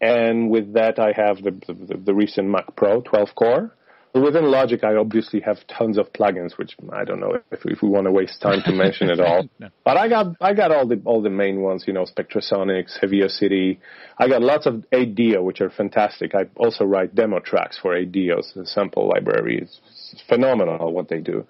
and 0.00 0.50
with 0.50 0.74
that 0.74 0.98
I 0.98 1.12
have 1.16 1.42
the 1.42 1.50
the, 1.66 1.96
the 1.96 2.14
recent 2.14 2.48
Mac 2.48 2.76
Pro 2.76 3.00
12 3.00 3.34
core. 3.34 3.76
Within 4.12 4.50
Logic, 4.50 4.82
I 4.82 4.96
obviously 4.96 5.40
have 5.40 5.58
tons 5.68 5.96
of 5.96 6.12
plugins, 6.12 6.58
which 6.58 6.76
I 6.92 7.04
don't 7.04 7.20
know 7.20 7.38
if, 7.52 7.64
if 7.64 7.80
we 7.80 7.88
want 7.88 8.06
to 8.06 8.10
waste 8.10 8.40
time 8.40 8.60
to 8.64 8.72
mention 8.72 9.08
it 9.08 9.20
all. 9.20 9.48
no. 9.60 9.68
But 9.84 9.96
I 9.96 10.08
got 10.08 10.34
I 10.40 10.52
got 10.52 10.72
all 10.72 10.86
the 10.86 11.00
all 11.04 11.22
the 11.22 11.30
main 11.30 11.60
ones, 11.60 11.84
you 11.86 11.92
know, 11.92 12.04
Spectrasonics, 12.04 12.98
Heaviocity. 13.00 13.78
I 14.18 14.28
got 14.28 14.42
lots 14.42 14.66
of 14.66 14.84
8Dio, 14.92 15.44
which 15.44 15.60
are 15.60 15.70
fantastic. 15.70 16.34
I 16.34 16.46
also 16.56 16.84
write 16.84 17.14
demo 17.14 17.38
tracks 17.38 17.78
for 17.78 17.94
8Dio's 17.94 18.52
the 18.54 18.66
sample 18.66 19.08
library. 19.08 19.58
It's, 19.62 19.80
it's 20.12 20.22
phenomenal 20.28 20.92
what 20.92 21.08
they 21.08 21.20
do. 21.20 21.46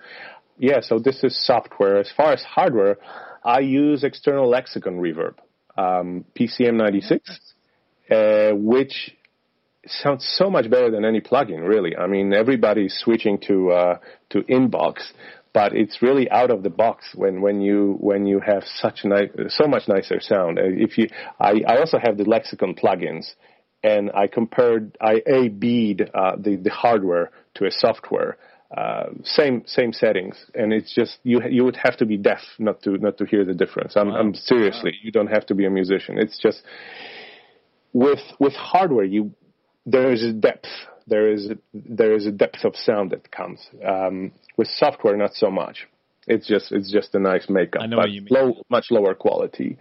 Yeah, 0.58 0.80
so 0.82 0.98
this 0.98 1.24
is 1.24 1.42
software. 1.46 1.98
As 1.98 2.12
far 2.14 2.32
as 2.32 2.42
hardware, 2.42 2.98
I 3.42 3.60
use 3.60 4.04
external 4.04 4.48
lexicon 4.48 5.00
reverb, 5.00 5.36
um, 5.78 6.26
PCM96, 6.38 7.20
uh, 8.10 8.54
which 8.54 9.16
sounds 9.86 10.26
so 10.38 10.50
much 10.50 10.70
better 10.70 10.90
than 10.90 11.04
any 11.04 11.20
plugin, 11.20 11.66
really. 11.66 11.96
I 11.96 12.06
mean, 12.06 12.32
everybody's 12.32 12.94
switching 13.02 13.38
to 13.48 13.70
uh, 13.70 13.98
to 14.30 14.42
Inbox, 14.42 15.12
but 15.52 15.74
it's 15.74 16.02
really 16.02 16.30
out 16.30 16.50
of 16.50 16.62
the 16.62 16.70
box 16.70 17.12
when, 17.14 17.40
when 17.40 17.60
you 17.60 17.96
when 17.98 18.26
you 18.26 18.40
have 18.40 18.62
such 18.76 19.04
nice, 19.04 19.30
so 19.48 19.66
much 19.66 19.88
nicer 19.88 20.20
sound. 20.20 20.58
Uh, 20.58 20.62
if 20.64 20.98
you, 20.98 21.08
I, 21.38 21.62
I 21.66 21.78
also 21.78 21.98
have 22.02 22.16
the 22.18 22.24
Lexicon 22.24 22.74
plugins, 22.74 23.26
and 23.82 24.10
I 24.12 24.26
compared, 24.26 24.96
I 25.00 25.22
A 25.26 25.48
B'd 25.48 26.10
uh, 26.14 26.36
the 26.36 26.56
the 26.56 26.70
hardware 26.70 27.30
to 27.54 27.66
a 27.66 27.70
software. 27.70 28.36
Uh, 28.76 29.06
same 29.24 29.64
same 29.66 29.92
settings, 29.92 30.36
and 30.54 30.72
it's 30.72 30.94
just 30.94 31.18
you 31.24 31.40
you 31.48 31.64
would 31.64 31.74
have 31.76 31.96
to 31.96 32.06
be 32.06 32.16
deaf 32.16 32.38
not 32.60 32.80
to 32.82 32.98
not 32.98 33.18
to 33.18 33.24
hear 33.24 33.44
the 33.44 33.54
difference. 33.54 33.96
I'm, 33.96 34.10
wow. 34.10 34.20
I'm 34.20 34.32
seriously, 34.32 34.92
wow. 34.92 34.98
you 35.02 35.10
don't 35.10 35.26
have 35.26 35.44
to 35.46 35.56
be 35.56 35.66
a 35.66 35.70
musician. 35.70 36.18
It's 36.18 36.38
just 36.38 36.62
with 37.92 38.20
with 38.38 38.52
hardware, 38.52 39.04
you 39.04 39.32
there 39.90 40.12
is 40.12 40.22
a 40.22 40.32
depth. 40.32 40.68
There 41.06 41.32
is 41.32 41.50
a, 41.50 41.58
there 41.74 42.14
is 42.14 42.26
a 42.26 42.30
depth 42.32 42.64
of 42.64 42.76
sound 42.76 43.10
that 43.10 43.30
comes. 43.30 43.60
Um, 43.84 44.32
with 44.56 44.68
software, 44.68 45.16
not 45.16 45.34
so 45.34 45.50
much. 45.50 45.88
It's 46.26 46.46
just 46.46 46.70
it's 46.70 46.92
just 46.92 47.14
a 47.14 47.18
nice 47.18 47.48
makeup, 47.48 47.82
but 47.90 48.08
low, 48.30 48.62
much 48.68 48.86
lower 48.90 49.14
quality. 49.14 49.78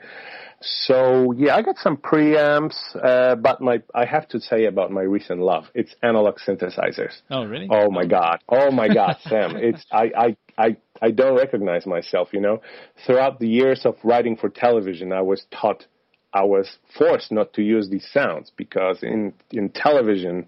So 0.61 1.31
yeah, 1.33 1.55
I 1.55 1.61
got 1.61 1.77
some 1.77 1.97
preamps, 1.97 2.75
uh, 2.95 3.35
but 3.35 3.61
my 3.61 3.81
I 3.93 4.05
have 4.05 4.27
to 4.29 4.39
say 4.39 4.65
about 4.65 4.91
my 4.91 5.01
recent 5.01 5.39
love, 5.39 5.65
it's 5.73 5.93
analog 6.01 6.37
synthesizers. 6.45 7.13
Oh 7.29 7.43
really? 7.45 7.67
Oh 7.69 7.91
my 7.91 8.05
god! 8.05 8.39
Oh 8.49 8.71
my 8.71 8.87
god, 8.87 9.17
Sam! 9.29 9.57
It's 9.57 9.85
I 9.91 10.11
I 10.17 10.37
I 10.57 10.77
I 11.01 11.11
don't 11.11 11.37
recognize 11.37 11.85
myself. 11.85 12.29
You 12.33 12.41
know, 12.41 12.61
throughout 13.05 13.39
the 13.39 13.47
years 13.47 13.85
of 13.85 13.95
writing 14.03 14.35
for 14.35 14.49
television, 14.49 15.13
I 15.13 15.21
was 15.21 15.45
taught, 15.51 15.85
I 16.33 16.43
was 16.43 16.77
forced 16.97 17.31
not 17.31 17.53
to 17.53 17.63
use 17.63 17.89
these 17.89 18.07
sounds 18.11 18.51
because 18.55 19.01
in 19.01 19.33
in 19.51 19.69
television 19.69 20.47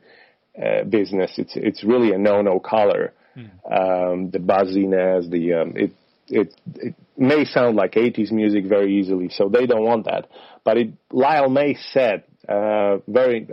uh, 0.62 0.84
business, 0.84 1.34
it's 1.38 1.54
it's 1.56 1.84
really 1.84 2.12
a 2.12 2.17
no 2.17 2.41
no 2.41 2.60
color. 2.60 3.13
Hmm. 3.34 3.74
Um, 3.74 4.30
the 4.32 4.39
buzziness, 4.39 5.28
the 5.30 5.54
um, 5.54 5.74
it 5.76 5.91
it 6.28 6.54
it 6.76 6.96
may 7.17 7.46
sound 7.46 7.78
like 7.78 7.94
80s 7.94 8.32
music 8.32 8.65
very 8.65 9.00
easily, 9.00 9.30
so 9.30 9.50
they 9.50 9.65
don't 9.65 9.84
want 9.84 10.06
that. 10.06 10.28
But 10.63 10.78
it, 10.78 10.89
Lyle 11.12 11.50
Mays 11.50 11.84
said 11.91 12.24
uh, 12.48 12.98
very, 13.08 13.48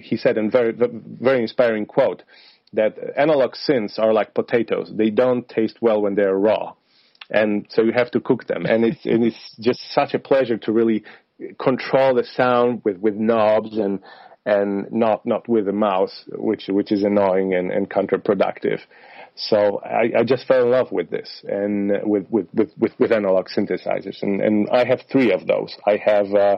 he 0.00 0.16
said 0.16 0.38
in 0.38 0.50
very 0.50 0.72
very 0.72 1.42
inspiring 1.42 1.86
quote 1.86 2.22
that 2.72 2.96
analog 3.16 3.54
synths 3.54 3.98
are 3.98 4.12
like 4.12 4.34
potatoes; 4.34 4.90
they 4.94 5.10
don't 5.10 5.48
taste 5.48 5.78
well 5.80 6.02
when 6.02 6.14
they're 6.14 6.36
raw, 6.36 6.74
and 7.30 7.66
so 7.70 7.82
you 7.82 7.92
have 7.92 8.10
to 8.12 8.20
cook 8.20 8.46
them. 8.46 8.66
And 8.66 8.84
it's 8.84 9.04
and 9.04 9.24
it's 9.24 9.56
just 9.60 9.80
such 9.92 10.14
a 10.14 10.18
pleasure 10.18 10.56
to 10.58 10.72
really 10.72 11.04
control 11.60 12.14
the 12.14 12.24
sound 12.24 12.82
with 12.84 12.98
with 12.98 13.14
knobs 13.14 13.76
and 13.76 14.00
and 14.44 14.90
not 14.90 15.26
not 15.26 15.48
with 15.48 15.68
a 15.68 15.72
mouse, 15.72 16.24
which 16.32 16.68
which 16.68 16.90
is 16.92 17.02
annoying 17.02 17.54
and, 17.54 17.70
and 17.70 17.90
counterproductive. 17.90 18.80
So 19.40 19.80
I, 19.84 20.18
I, 20.18 20.24
just 20.24 20.48
fell 20.48 20.64
in 20.64 20.70
love 20.72 20.90
with 20.90 21.10
this 21.10 21.44
and 21.44 21.92
with, 22.02 22.26
with, 22.28 22.48
with, 22.52 22.72
with, 22.76 22.92
with 22.98 23.12
analog 23.12 23.46
synthesizers. 23.46 24.20
And, 24.22 24.40
and 24.40 24.68
I 24.68 24.84
have 24.84 25.02
three 25.12 25.32
of 25.32 25.46
those. 25.46 25.76
I 25.86 25.96
have, 26.04 26.34
uh, 26.34 26.56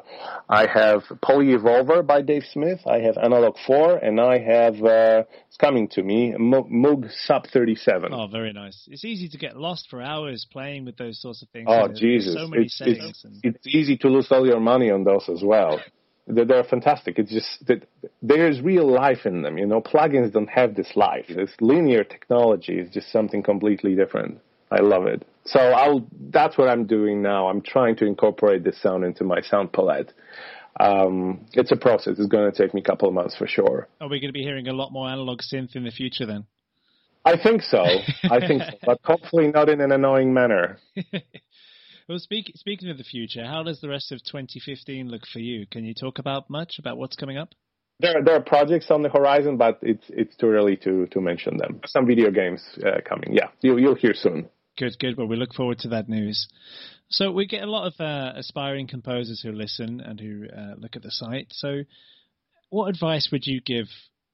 I 0.49 0.67
have 0.67 1.03
Poly 1.21 1.49
Evolver 1.49 2.07
by 2.07 2.23
Dave 2.23 2.45
Smith. 2.51 2.81
I 2.87 3.01
have 3.01 3.19
Analog 3.19 3.57
4 3.67 3.99
and 3.99 4.19
I 4.19 4.39
have, 4.39 4.83
uh, 4.83 5.25
it's 5.47 5.59
coming 5.59 5.89
to 5.89 6.03
me, 6.03 6.33
Moog 6.39 7.11
Sub 7.27 7.47
37. 7.53 8.15
Oh, 8.15 8.29
very 8.29 8.55
nice. 8.55 8.89
It's 8.91 9.05
easy 9.05 9.29
to 9.29 9.37
get 9.37 9.59
lost 9.59 9.89
for 9.91 10.01
hours 10.01 10.47
playing 10.51 10.87
with 10.87 10.97
those 10.97 11.21
sorts 11.21 11.43
of 11.43 11.51
things. 11.51 11.67
Oh, 11.69 11.89
Jesus. 11.89 12.33
So 12.33 12.49
many 12.49 12.65
it's. 12.65 12.81
It's, 12.81 13.25
and... 13.25 13.41
it's 13.43 13.67
easy 13.67 13.99
to 13.99 14.09
lose 14.09 14.29
all 14.31 14.47
your 14.47 14.61
money 14.61 14.91
on 14.91 15.05
those 15.05 15.29
as 15.29 15.43
well 15.45 15.81
they're 16.31 16.65
fantastic. 16.65 17.19
It's 17.19 17.31
just 17.31 17.67
that 17.67 17.87
there's 18.23 18.61
real 18.61 18.91
life 18.91 19.27
in 19.27 19.43
them. 19.43 19.59
You 19.59 19.67
know, 19.67 19.81
plugins 19.81 20.33
don't 20.33 20.49
have 20.49 20.75
this 20.75 20.93
life. 20.97 21.27
This 21.29 21.51
linear 21.61 22.05
technology 22.05 22.79
is 22.79 22.91
just 22.91 23.11
something 23.13 23.43
completely 23.43 23.95
different. 23.95 24.41
I 24.71 24.81
love 24.81 25.07
it. 25.07 25.27
So 25.45 25.59
I'll, 25.59 26.07
that's 26.31 26.57
what 26.57 26.69
I'm 26.69 26.87
doing 26.87 27.23
now. 27.23 27.49
I'm 27.49 27.61
trying 27.61 27.97
to 27.97 28.07
incorporate 28.07 28.63
this 28.63 28.81
sound 28.81 29.05
into 29.05 29.25
my 29.25 29.41
sound 29.41 29.73
palette. 29.73 30.13
Um, 30.79 31.47
it's 31.53 31.73
a 31.73 31.77
process. 31.77 32.19
It's 32.19 32.29
going 32.29 32.51
to 32.51 32.57
take 32.57 32.73
me 32.73 32.81
a 32.81 32.85
couple 32.85 33.09
of 33.09 33.15
months 33.15 33.37
for 33.37 33.47
sure. 33.47 33.89
Are 34.01 34.09
we 34.09 34.21
going 34.21 34.29
to 34.29 34.33
be 34.33 34.43
hearing 34.43 34.69
a 34.69 34.73
lot 34.73 34.93
more 34.93 35.09
analog 35.09 35.41
synth 35.41 35.75
in 35.75 35.85
the 35.85 35.91
future 35.91 36.27
then? 36.27 36.47
I 37.25 37.37
think 37.37 37.63
so. 37.63 37.83
I 38.25 38.47
think 38.47 38.63
so, 38.63 38.79
but 38.85 39.01
hopefully 39.05 39.49
not 39.49 39.69
in 39.69 39.81
an 39.81 39.93
annoying 39.93 40.33
manner. 40.33 40.79
Well, 42.11 42.19
speak, 42.19 42.51
speaking 42.57 42.91
of 42.91 42.99
the 42.99 43.05
future, 43.05 43.47
how 43.47 43.63
does 43.63 43.81
the 43.81 43.89
rest 43.89 44.11
of 44.11 44.19
2015 44.25 45.09
look 45.09 45.29
for 45.33 45.39
you? 45.39 45.65
Can 45.65 45.85
you 45.85 45.95
talk 45.95 46.19
about 46.19 46.51
much 46.51 46.81
about 46.81 46.99
what's 46.99 47.15
coming 47.15 47.39
up? 47.39 47.51
There, 48.01 48.25
there 48.25 48.35
are 48.35 48.41
projects 48.41 48.91
on 48.91 49.03
the 49.03 49.09
horizon, 49.09 49.57
but 49.59 49.79
it's 49.81 50.03
it's 50.09 50.35
too 50.35 50.49
early 50.49 50.77
to 50.79 51.07
to 51.07 51.21
mention 51.21 51.57
them. 51.57 51.83
Some 51.87 52.09
video 52.09 52.33
games 52.33 52.65
uh, 52.85 53.01
coming. 53.09 53.37
Yeah, 53.37 53.51
you, 53.61 53.79
you'll 53.79 53.95
hear 53.95 54.13
soon. 54.13 54.49
Good, 54.77 54.99
good. 54.99 55.17
Well, 55.17 55.29
we 55.29 55.37
look 55.37 55.55
forward 55.55 55.79
to 55.81 55.89
that 55.91 56.09
news. 56.09 56.49
So 57.11 57.31
we 57.31 57.47
get 57.47 57.63
a 57.63 57.71
lot 57.71 57.87
of 57.87 58.01
uh, 58.01 58.33
aspiring 58.35 58.89
composers 58.89 59.41
who 59.41 59.53
listen 59.53 60.01
and 60.01 60.19
who 60.19 60.47
uh, 60.49 60.75
look 60.79 60.97
at 60.97 61.03
the 61.03 61.13
site. 61.13 61.47
So, 61.51 61.85
what 62.71 62.89
advice 62.89 63.29
would 63.31 63.47
you 63.47 63.61
give 63.61 63.87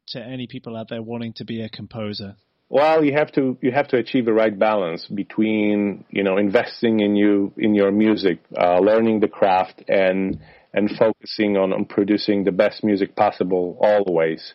to 0.08 0.18
any 0.18 0.46
people 0.46 0.78
out 0.78 0.88
there 0.88 1.02
wanting 1.02 1.34
to 1.34 1.44
be 1.44 1.60
a 1.60 1.68
composer? 1.68 2.36
Well, 2.68 3.04
you 3.04 3.12
have 3.12 3.30
to 3.32 3.56
you 3.60 3.70
have 3.70 3.88
to 3.88 3.96
achieve 3.96 4.24
the 4.24 4.32
right 4.32 4.56
balance 4.58 5.06
between 5.06 6.04
you 6.10 6.24
know 6.24 6.36
investing 6.36 7.00
in 7.00 7.14
you 7.14 7.52
in 7.56 7.74
your 7.74 7.92
music, 7.92 8.40
uh, 8.58 8.80
learning 8.80 9.20
the 9.20 9.28
craft, 9.28 9.84
and 9.88 10.40
and 10.74 10.90
focusing 10.98 11.56
on, 11.56 11.72
on 11.72 11.84
producing 11.84 12.44
the 12.44 12.52
best 12.52 12.82
music 12.82 13.14
possible 13.14 13.78
always. 13.80 14.54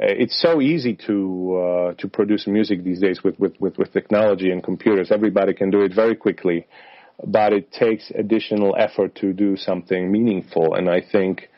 Uh, 0.00 0.06
it's 0.06 0.40
so 0.40 0.60
easy 0.60 0.94
to 1.06 1.56
uh, 1.56 1.94
to 1.94 2.08
produce 2.08 2.48
music 2.48 2.82
these 2.82 3.00
days 3.00 3.22
with, 3.22 3.38
with, 3.38 3.54
with, 3.60 3.78
with 3.78 3.92
technology 3.92 4.50
and 4.50 4.62
computers. 4.62 5.10
Everybody 5.12 5.54
can 5.54 5.70
do 5.70 5.82
it 5.82 5.94
very 5.94 6.16
quickly, 6.16 6.66
but 7.24 7.52
it 7.52 7.70
takes 7.70 8.10
additional 8.10 8.74
effort 8.76 9.14
to 9.16 9.32
do 9.32 9.56
something 9.56 10.10
meaningful. 10.10 10.74
And 10.74 10.90
I 10.90 11.00
think 11.00 11.48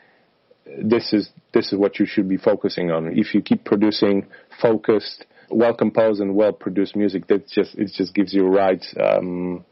this 0.65 1.11
is 1.11 1.29
this 1.53 1.73
is 1.73 1.79
what 1.79 1.99
you 1.99 2.05
should 2.05 2.29
be 2.29 2.37
focusing 2.37 2.91
on. 2.91 3.17
If 3.17 3.33
you 3.33 3.41
keep 3.41 3.65
producing 3.65 4.27
focused 4.61 5.25
well 5.51 5.73
composed 5.73 6.21
and 6.21 6.35
well 6.35 6.53
produced 6.53 6.95
music 6.95 7.27
that 7.27 7.47
just 7.47 7.75
it 7.75 7.91
just 7.93 8.13
gives 8.13 8.33
you 8.33 8.47
right 8.47 8.83
um, 8.99 9.65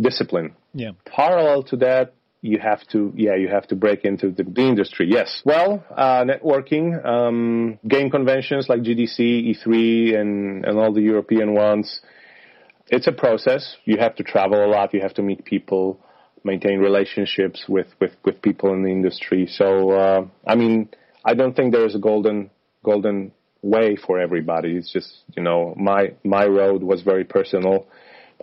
discipline. 0.00 0.54
Yeah. 0.74 0.92
Parallel 1.04 1.62
to 1.64 1.76
that, 1.78 2.14
you 2.42 2.58
have 2.58 2.86
to 2.88 3.12
yeah 3.16 3.34
you 3.34 3.48
have 3.48 3.66
to 3.68 3.76
break 3.76 4.04
into 4.04 4.30
the, 4.30 4.44
the 4.44 4.62
industry. 4.62 5.08
Yes. 5.10 5.42
Well, 5.44 5.84
uh, 5.90 6.24
networking, 6.24 7.04
um, 7.04 7.78
game 7.86 8.10
conventions 8.10 8.68
like 8.68 8.80
GDC, 8.80 9.18
E3, 9.18 10.18
and 10.20 10.64
and 10.64 10.78
all 10.78 10.92
the 10.92 11.02
European 11.02 11.54
ones. 11.54 12.00
It's 12.88 13.08
a 13.08 13.12
process. 13.12 13.76
You 13.84 13.96
have 13.98 14.14
to 14.16 14.22
travel 14.22 14.64
a 14.64 14.68
lot. 14.68 14.94
You 14.94 15.00
have 15.00 15.14
to 15.14 15.22
meet 15.22 15.44
people, 15.44 15.98
maintain 16.44 16.78
relationships 16.78 17.64
with 17.68 17.88
with 18.00 18.12
with 18.24 18.40
people 18.42 18.72
in 18.74 18.82
the 18.82 18.90
industry. 18.90 19.46
So 19.50 19.90
uh, 19.90 20.26
I 20.46 20.54
mean, 20.54 20.90
I 21.24 21.34
don't 21.34 21.56
think 21.56 21.72
there 21.72 21.86
is 21.86 21.94
a 21.94 21.98
golden 21.98 22.50
golden 22.84 23.32
way 23.62 23.96
for 23.96 24.18
everybody. 24.18 24.76
It's 24.76 24.92
just 24.92 25.24
you 25.36 25.42
know 25.42 25.74
my 25.76 26.14
my 26.24 26.46
road 26.46 26.82
was 26.82 27.02
very 27.02 27.24
personal. 27.24 27.86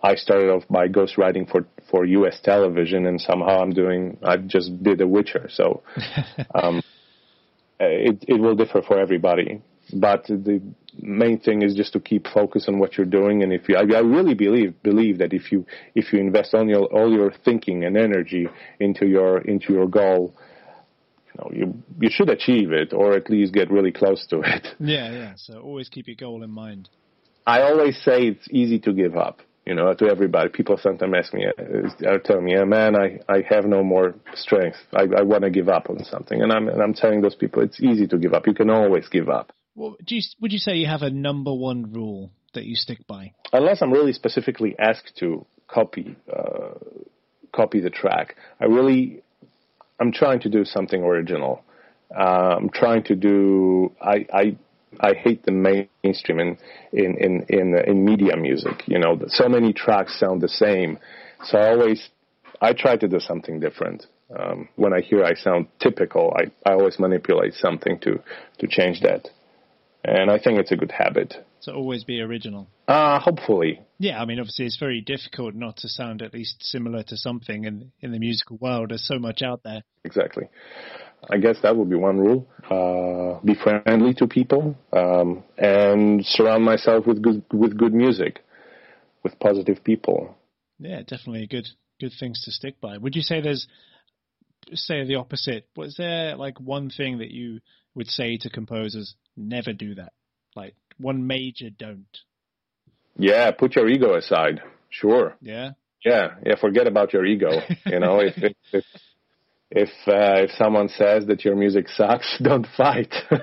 I 0.01 0.15
started 0.15 0.49
off 0.49 0.63
by 0.69 0.87
ghostwriting 0.87 1.49
for 1.49 1.65
for 1.89 2.05
U.S. 2.05 2.39
television, 2.43 3.05
and 3.05 3.19
somehow 3.21 3.61
I'm 3.61 3.71
doing. 3.71 4.17
I 4.23 4.37
just 4.37 4.83
did 4.83 4.97
The 4.97 5.07
Witcher, 5.07 5.49
so 5.51 5.83
um, 6.55 6.81
it 7.79 8.23
it 8.27 8.39
will 8.39 8.55
differ 8.55 8.81
for 8.81 8.99
everybody. 8.99 9.61
But 9.93 10.25
the 10.25 10.61
main 11.01 11.39
thing 11.39 11.61
is 11.61 11.75
just 11.75 11.93
to 11.93 11.99
keep 11.99 12.27
focus 12.27 12.65
on 12.67 12.79
what 12.79 12.97
you're 12.97 13.05
doing, 13.05 13.43
and 13.43 13.53
if 13.53 13.67
you, 13.69 13.75
I, 13.75 13.81
I 13.81 13.99
really 14.01 14.33
believe 14.33 14.81
believe 14.81 15.19
that 15.19 15.33
if 15.33 15.51
you 15.51 15.65
if 15.93 16.11
you 16.11 16.19
invest 16.19 16.53
all 16.53 16.67
your 16.67 16.85
all 16.85 17.11
your 17.11 17.31
thinking 17.45 17.83
and 17.83 17.97
energy 17.97 18.47
into 18.79 19.05
your 19.05 19.39
into 19.39 19.73
your 19.73 19.87
goal, 19.87 20.33
you 21.33 21.39
know 21.39 21.51
you 21.53 21.83
you 21.99 22.09
should 22.11 22.29
achieve 22.29 22.71
it 22.71 22.93
or 22.93 23.13
at 23.13 23.29
least 23.29 23.53
get 23.53 23.71
really 23.71 23.91
close 23.91 24.25
to 24.27 24.41
it. 24.41 24.67
Yeah, 24.79 25.11
yeah. 25.11 25.33
So 25.37 25.59
always 25.59 25.89
keep 25.89 26.07
your 26.07 26.15
goal 26.15 26.43
in 26.43 26.49
mind. 26.49 26.89
I 27.45 27.61
always 27.61 27.97
say 28.03 28.27
it's 28.27 28.47
easy 28.51 28.79
to 28.79 28.93
give 28.93 29.15
up. 29.15 29.39
You 29.65 29.75
know, 29.75 29.93
to 29.93 30.09
everybody. 30.09 30.49
People 30.49 30.77
sometimes 30.77 31.13
ask 31.17 31.33
me, 31.33 31.45
uh, 31.47 32.09
are 32.09 32.19
telling 32.19 32.43
me, 32.43 32.51
yeah, 32.53 32.65
man, 32.65 32.97
I, 32.97 33.19
I 33.29 33.45
have 33.49 33.63
no 33.63 33.81
more 33.81 34.13
strength. 34.33 34.75
I, 34.93 35.03
I 35.03 35.21
want 35.21 35.43
to 35.43 35.49
give 35.49 35.69
up 35.69 35.89
on 35.89 36.03
something. 36.03 36.41
And 36.41 36.51
I'm, 36.51 36.67
and 36.67 36.81
I'm 36.81 36.93
telling 36.93 37.21
those 37.21 37.35
people, 37.35 37.63
it's 37.63 37.81
easy 37.81 38.05
to 38.07 38.17
give 38.17 38.33
up. 38.33 38.45
You 38.45 38.53
can 38.53 38.69
always 38.69 39.07
give 39.07 39.29
up. 39.29 39.53
Well, 39.73 39.95
do 40.05 40.15
you, 40.15 40.21
would 40.41 40.51
you 40.51 40.57
say 40.57 40.75
you 40.75 40.87
have 40.87 41.01
a 41.01 41.09
number 41.09 41.53
one 41.53 41.93
rule 41.93 42.31
that 42.55 42.65
you 42.65 42.75
stick 42.75 43.07
by? 43.07 43.31
Unless 43.53 43.81
I'm 43.81 43.93
really 43.93 44.11
specifically 44.11 44.75
asked 44.77 45.13
to 45.19 45.45
copy, 45.69 46.17
uh, 46.29 46.73
copy 47.55 47.79
the 47.79 47.89
track, 47.89 48.35
I 48.59 48.65
really 48.65 49.23
I'm 49.99 50.11
trying 50.11 50.39
to 50.41 50.49
do 50.49 50.65
something 50.65 51.01
original. 51.03 51.63
Uh, 52.15 52.55
I'm 52.57 52.69
trying 52.69 53.03
to 53.03 53.15
do. 53.15 53.91
I 54.01 54.25
I 54.33 54.57
I 54.99 55.13
hate 55.13 55.43
the 55.43 55.51
mainstream 55.51 56.39
in 56.39 56.57
in 56.91 57.17
in 57.17 57.45
in, 57.49 57.75
in 57.87 58.05
media 58.05 58.35
music. 58.37 58.83
You 58.87 58.99
know, 58.99 59.19
so 59.27 59.47
many 59.49 59.73
tracks 59.73 60.19
sound 60.19 60.41
the 60.41 60.49
same. 60.49 60.99
So 61.45 61.57
I 61.57 61.69
always 61.69 62.09
I 62.61 62.73
try 62.73 62.97
to 62.97 63.07
do 63.07 63.19
something 63.19 63.59
different. 63.59 64.05
Um, 64.37 64.69
when 64.75 64.93
I 64.93 65.01
hear 65.01 65.23
I 65.23 65.35
sound 65.35 65.67
typical, 65.79 66.33
I, 66.35 66.51
I 66.69 66.73
always 66.73 66.97
manipulate 66.99 67.53
something 67.53 67.99
to 67.99 68.21
to 68.59 68.67
change 68.67 69.01
that, 69.01 69.29
and 70.03 70.29
I 70.29 70.37
think 70.39 70.59
it's 70.59 70.71
a 70.71 70.75
good 70.75 70.91
habit. 70.91 71.33
To 71.63 71.73
always 71.73 72.03
be 72.03 72.19
original. 72.19 72.67
Uh, 72.87 73.19
hopefully. 73.19 73.81
Yeah, 73.99 74.21
I 74.21 74.25
mean, 74.25 74.39
obviously, 74.39 74.65
it's 74.65 74.77
very 74.77 75.01
difficult 75.01 75.55
not 75.55 75.77
to 75.77 75.89
sound 75.89 76.21
at 76.21 76.33
least 76.33 76.57
similar 76.61 77.03
to 77.03 77.17
something 77.17 77.63
in 77.63 77.91
in 78.01 78.11
the 78.11 78.19
musical 78.19 78.57
world. 78.57 78.89
There's 78.89 79.07
so 79.07 79.17
much 79.17 79.41
out 79.41 79.61
there. 79.63 79.83
Exactly. 80.03 80.49
I 81.29 81.37
guess 81.37 81.57
that 81.63 81.77
would 81.77 81.89
be 81.89 81.95
one 81.95 82.17
rule. 82.17 82.47
Uh, 82.69 83.39
be 83.45 83.55
friendly 83.55 84.13
to 84.15 84.27
people 84.27 84.75
um, 84.91 85.43
and 85.57 86.25
surround 86.25 86.65
myself 86.65 87.07
with 87.07 87.21
good 87.21 87.43
with 87.53 87.77
good 87.77 87.93
music, 87.93 88.43
with 89.23 89.39
positive 89.39 89.83
people. 89.83 90.35
Yeah, 90.79 90.99
definitely 90.99 91.47
good 91.47 91.67
good 92.01 92.11
things 92.19 92.43
to 92.43 92.51
stick 92.51 92.81
by. 92.81 92.97
Would 92.97 93.15
you 93.15 93.21
say 93.21 93.39
there's 93.39 93.67
say 94.73 95.05
the 95.05 95.15
opposite? 95.15 95.67
Was 95.77 95.95
there 95.97 96.35
like 96.35 96.59
one 96.59 96.89
thing 96.89 97.19
that 97.19 97.31
you 97.31 97.61
would 97.95 98.07
say 98.07 98.37
to 98.37 98.49
composers, 98.49 99.15
never 99.35 99.73
do 99.73 99.95
that? 99.95 100.13
Like 100.55 100.75
one 100.97 101.27
major 101.27 101.69
don't. 101.69 102.17
Yeah, 103.17 103.51
put 103.51 103.75
your 103.75 103.87
ego 103.89 104.15
aside. 104.15 104.61
Sure. 104.89 105.35
Yeah. 105.41 105.71
Yeah, 106.03 106.35
yeah. 106.45 106.55
Forget 106.59 106.87
about 106.87 107.13
your 107.13 107.25
ego. 107.25 107.51
You 107.85 107.99
know, 107.99 108.19
if 108.19 108.37
if 108.37 108.53
if 108.73 108.85
if, 109.75 109.89
uh, 110.07 110.43
if 110.43 110.51
someone 110.51 110.87
says 110.87 111.25
that 111.25 111.43
your 111.43 111.55
music 111.55 111.89
sucks, 111.89 112.37
don't 112.43 112.67
fight. 112.77 113.11
uh, 113.31 113.39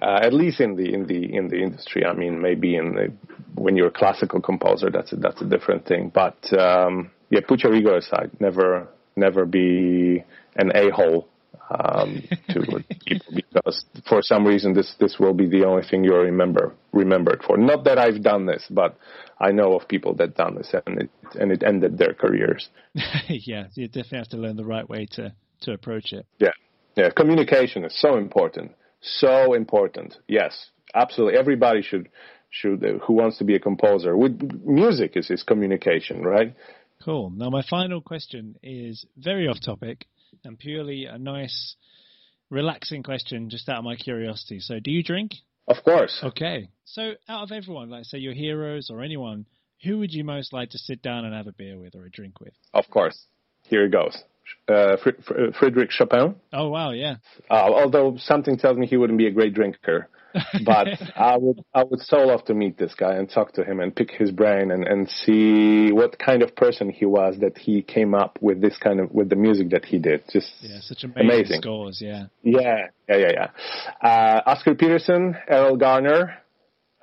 at 0.00 0.32
least 0.32 0.60
in 0.60 0.74
the 0.74 0.92
in 0.92 1.06
the 1.06 1.36
in 1.36 1.48
the 1.48 1.62
industry. 1.62 2.04
I 2.04 2.14
mean, 2.14 2.40
maybe 2.40 2.76
in 2.76 2.94
the 2.94 3.12
when 3.54 3.76
you're 3.76 3.88
a 3.88 3.92
classical 3.92 4.40
composer, 4.40 4.90
that's 4.90 5.12
a, 5.12 5.16
that's 5.16 5.40
a 5.40 5.44
different 5.44 5.86
thing. 5.86 6.10
But 6.12 6.52
um, 6.58 7.12
yeah, 7.30 7.40
put 7.46 7.62
your 7.62 7.74
ego 7.74 7.96
aside. 7.96 8.30
Never 8.40 8.88
never 9.14 9.46
be 9.46 10.24
an 10.56 10.72
a 10.74 10.90
hole 10.90 11.28
um, 11.70 12.22
to 12.50 12.84
people 13.06 13.34
because 13.34 13.84
for 14.08 14.22
some 14.22 14.46
reason 14.46 14.74
this 14.74 14.94
this 15.00 15.18
will 15.18 15.34
be 15.34 15.48
the 15.48 15.64
only 15.64 15.82
thing 15.82 16.04
you'll 16.04 16.18
remember 16.18 16.74
remembered 16.92 17.42
for. 17.46 17.56
Not 17.56 17.84
that 17.84 17.98
I've 17.98 18.22
done 18.22 18.46
this, 18.46 18.66
but 18.70 18.96
I 19.38 19.52
know 19.52 19.74
of 19.74 19.88
people 19.88 20.14
that 20.14 20.36
done 20.36 20.56
this 20.56 20.74
and 20.86 21.02
it 21.02 21.10
and 21.34 21.52
it 21.52 21.62
ended 21.62 21.98
their 21.98 22.14
careers. 22.14 22.68
yeah, 23.28 23.68
you 23.74 23.86
definitely 23.88 24.18
have 24.18 24.28
to 24.28 24.36
learn 24.36 24.56
the 24.56 24.64
right 24.64 24.88
way 24.88 25.06
to 25.12 25.34
to 25.62 25.72
approach 25.72 26.12
it. 26.12 26.26
Yeah, 26.38 26.52
yeah. 26.96 27.10
Communication 27.10 27.84
is 27.84 27.98
so 27.98 28.16
important, 28.16 28.72
so 29.00 29.54
important. 29.54 30.16
Yes, 30.28 30.70
absolutely. 30.94 31.38
Everybody 31.38 31.82
should 31.82 32.08
should 32.50 32.84
uh, 32.84 32.98
who 33.06 33.14
wants 33.14 33.38
to 33.38 33.44
be 33.44 33.54
a 33.54 33.60
composer. 33.60 34.16
With 34.16 34.38
music 34.64 35.16
is 35.16 35.30
is 35.30 35.42
communication, 35.42 36.22
right? 36.22 36.54
Cool. 37.04 37.30
Now 37.30 37.50
my 37.50 37.62
final 37.62 38.00
question 38.00 38.56
is 38.62 39.04
very 39.16 39.46
off 39.48 39.58
topic 39.64 40.06
and 40.44 40.58
purely 40.58 41.06
a 41.06 41.18
nice, 41.18 41.76
relaxing 42.50 43.02
question 43.02 43.50
just 43.50 43.68
out 43.68 43.78
of 43.78 43.84
my 43.84 43.96
curiosity. 43.96 44.60
So, 44.60 44.80
do 44.80 44.90
you 44.90 45.02
drink? 45.02 45.32
Of 45.66 45.82
course. 45.84 46.20
Okay. 46.22 46.68
So, 46.84 47.12
out 47.28 47.44
of 47.44 47.52
everyone, 47.52 47.90
like 47.90 48.04
say 48.04 48.18
your 48.18 48.34
heroes 48.34 48.90
or 48.90 49.02
anyone, 49.02 49.46
who 49.82 49.98
would 49.98 50.12
you 50.12 50.24
most 50.24 50.52
like 50.52 50.70
to 50.70 50.78
sit 50.78 51.02
down 51.02 51.24
and 51.24 51.34
have 51.34 51.46
a 51.46 51.52
beer 51.52 51.78
with 51.78 51.94
or 51.94 52.06
a 52.06 52.10
drink 52.10 52.40
with? 52.40 52.54
Of 52.72 52.88
course. 52.90 53.26
Here 53.64 53.84
it 53.84 53.92
goes. 53.92 54.16
Uh, 54.68 54.96
Frédéric 54.96 55.90
Chopin. 55.90 56.34
Oh 56.52 56.68
wow, 56.68 56.90
yeah. 56.90 57.16
Uh, 57.50 57.54
although 57.54 58.16
something 58.18 58.58
tells 58.58 58.76
me 58.76 58.86
he 58.86 58.96
wouldn't 58.96 59.18
be 59.18 59.26
a 59.26 59.30
great 59.30 59.54
drinker 59.54 60.08
but 60.64 60.88
I 61.16 61.36
would 61.36 61.64
I 61.74 61.84
would 61.84 62.00
so 62.00 62.18
love 62.18 62.44
to 62.46 62.54
meet 62.54 62.78
this 62.78 62.94
guy 62.94 63.14
and 63.14 63.28
talk 63.28 63.52
to 63.52 63.64
him 63.64 63.80
and 63.80 63.94
pick 63.94 64.10
his 64.10 64.30
brain 64.30 64.70
and, 64.70 64.86
and 64.86 65.08
see 65.08 65.92
what 65.92 66.18
kind 66.18 66.42
of 66.42 66.54
person 66.56 66.90
he 66.90 67.06
was 67.06 67.38
that 67.40 67.58
he 67.58 67.82
came 67.82 68.14
up 68.14 68.38
with 68.40 68.60
this 68.60 68.76
kind 68.78 69.00
of 69.00 69.10
with 69.12 69.28
the 69.28 69.36
music 69.36 69.70
that 69.70 69.84
he 69.84 69.98
did. 69.98 70.22
Just 70.32 70.52
yeah, 70.60 70.80
such 70.80 71.04
amazing, 71.04 71.30
amazing. 71.30 71.62
scores. 71.62 72.00
Yeah, 72.00 72.26
yeah, 72.42 72.88
yeah, 73.08 73.16
yeah, 73.16 73.30
yeah. 73.32 74.08
Uh, 74.08 74.42
Oscar 74.46 74.74
Peterson, 74.74 75.36
Erroll 75.50 75.78
Garner, 75.78 76.38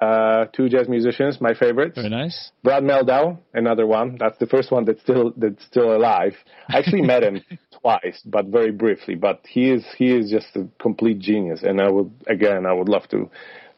uh, 0.01 0.45
two 0.45 0.67
jazz 0.67 0.89
musicians, 0.89 1.39
my 1.39 1.53
favorites. 1.53 1.95
Very 1.95 2.09
nice. 2.09 2.51
Brad 2.63 2.83
Mehldau, 2.83 3.37
another 3.53 3.85
one. 3.85 4.17
That's 4.19 4.37
the 4.39 4.47
first 4.47 4.71
one 4.71 4.83
that's 4.85 5.01
still 5.01 5.31
that's 5.37 5.63
still 5.65 5.95
alive. 5.95 6.33
I 6.67 6.79
actually 6.79 7.03
met 7.03 7.23
him 7.23 7.41
twice, 7.81 8.19
but 8.25 8.47
very 8.47 8.71
briefly. 8.71 9.13
But 9.13 9.41
he 9.47 9.69
is 9.69 9.85
he 9.97 10.11
is 10.15 10.31
just 10.31 10.55
a 10.55 10.67
complete 10.81 11.19
genius, 11.19 11.61
and 11.61 11.79
I 11.79 11.89
would 11.89 12.11
again 12.27 12.65
I 12.65 12.73
would 12.73 12.89
love 12.89 13.07
to 13.09 13.29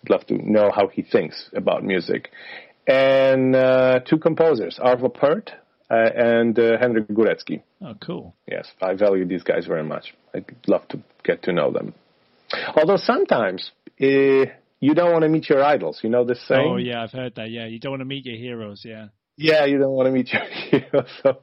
love 0.09 0.25
to 0.27 0.35
know 0.35 0.71
how 0.73 0.87
he 0.87 1.01
thinks 1.01 1.49
about 1.53 1.83
music. 1.83 2.29
And 2.87 3.55
uh, 3.55 3.99
two 3.99 4.17
composers, 4.17 4.79
Arvo 4.81 5.13
Pärt 5.13 5.51
uh, 5.89 5.95
and 6.15 6.57
uh, 6.57 6.77
Henryk 6.77 7.07
Górecki. 7.11 7.63
Oh, 7.81 7.95
cool. 8.01 8.33
Yes, 8.47 8.67
I 8.81 8.93
value 8.93 9.25
these 9.25 9.43
guys 9.43 9.65
very 9.65 9.83
much. 9.83 10.13
I'd 10.33 10.45
love 10.67 10.87
to 10.89 11.01
get 11.23 11.43
to 11.43 11.53
know 11.53 11.71
them. 11.71 11.93
Although 12.77 12.97
sometimes. 12.97 13.71
Uh, 14.01 14.45
you 14.83 14.93
don't 14.93 15.13
want 15.13 15.23
to 15.23 15.29
meet 15.29 15.49
your 15.49 15.63
idols. 15.63 16.01
You 16.03 16.09
know 16.09 16.25
this 16.25 16.39
oh, 16.49 16.55
saying? 16.55 16.67
Oh 16.67 16.75
yeah, 16.75 17.01
I've 17.01 17.11
heard 17.11 17.35
that. 17.35 17.49
Yeah, 17.49 17.67
you 17.67 17.79
don't 17.79 17.93
want 17.93 18.01
to 18.01 18.05
meet 18.05 18.25
your 18.25 18.35
heroes. 18.35 18.81
Yeah. 18.83 19.07
Yeah, 19.37 19.63
you 19.65 19.77
don't 19.77 19.91
want 19.91 20.07
to 20.07 20.11
meet 20.11 20.33
your 20.33 20.43
heroes. 20.81 21.09
So. 21.23 21.41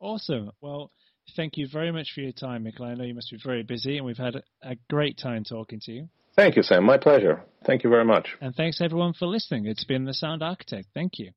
Awesome. 0.00 0.50
Well, 0.62 0.90
thank 1.36 1.58
you 1.58 1.68
very 1.70 1.92
much 1.92 2.12
for 2.14 2.22
your 2.22 2.32
time, 2.32 2.64
Mikkel. 2.64 2.86
I 2.86 2.94
know 2.94 3.04
you 3.04 3.14
must 3.14 3.30
be 3.30 3.38
very 3.44 3.62
busy, 3.62 3.98
and 3.98 4.06
we've 4.06 4.16
had 4.16 4.42
a 4.62 4.76
great 4.88 5.18
time 5.18 5.44
talking 5.44 5.80
to 5.82 5.92
you. 5.92 6.08
Thank 6.34 6.56
you, 6.56 6.62
Sam. 6.62 6.84
My 6.84 6.96
pleasure. 6.96 7.42
Thank 7.66 7.84
you 7.84 7.90
very 7.90 8.06
much. 8.06 8.28
And 8.40 8.54
thanks 8.54 8.80
everyone 8.80 9.12
for 9.12 9.26
listening. 9.26 9.66
It's 9.66 9.84
been 9.84 10.06
the 10.06 10.14
Sound 10.14 10.42
Architect. 10.42 10.88
Thank 10.94 11.18
you. 11.18 11.28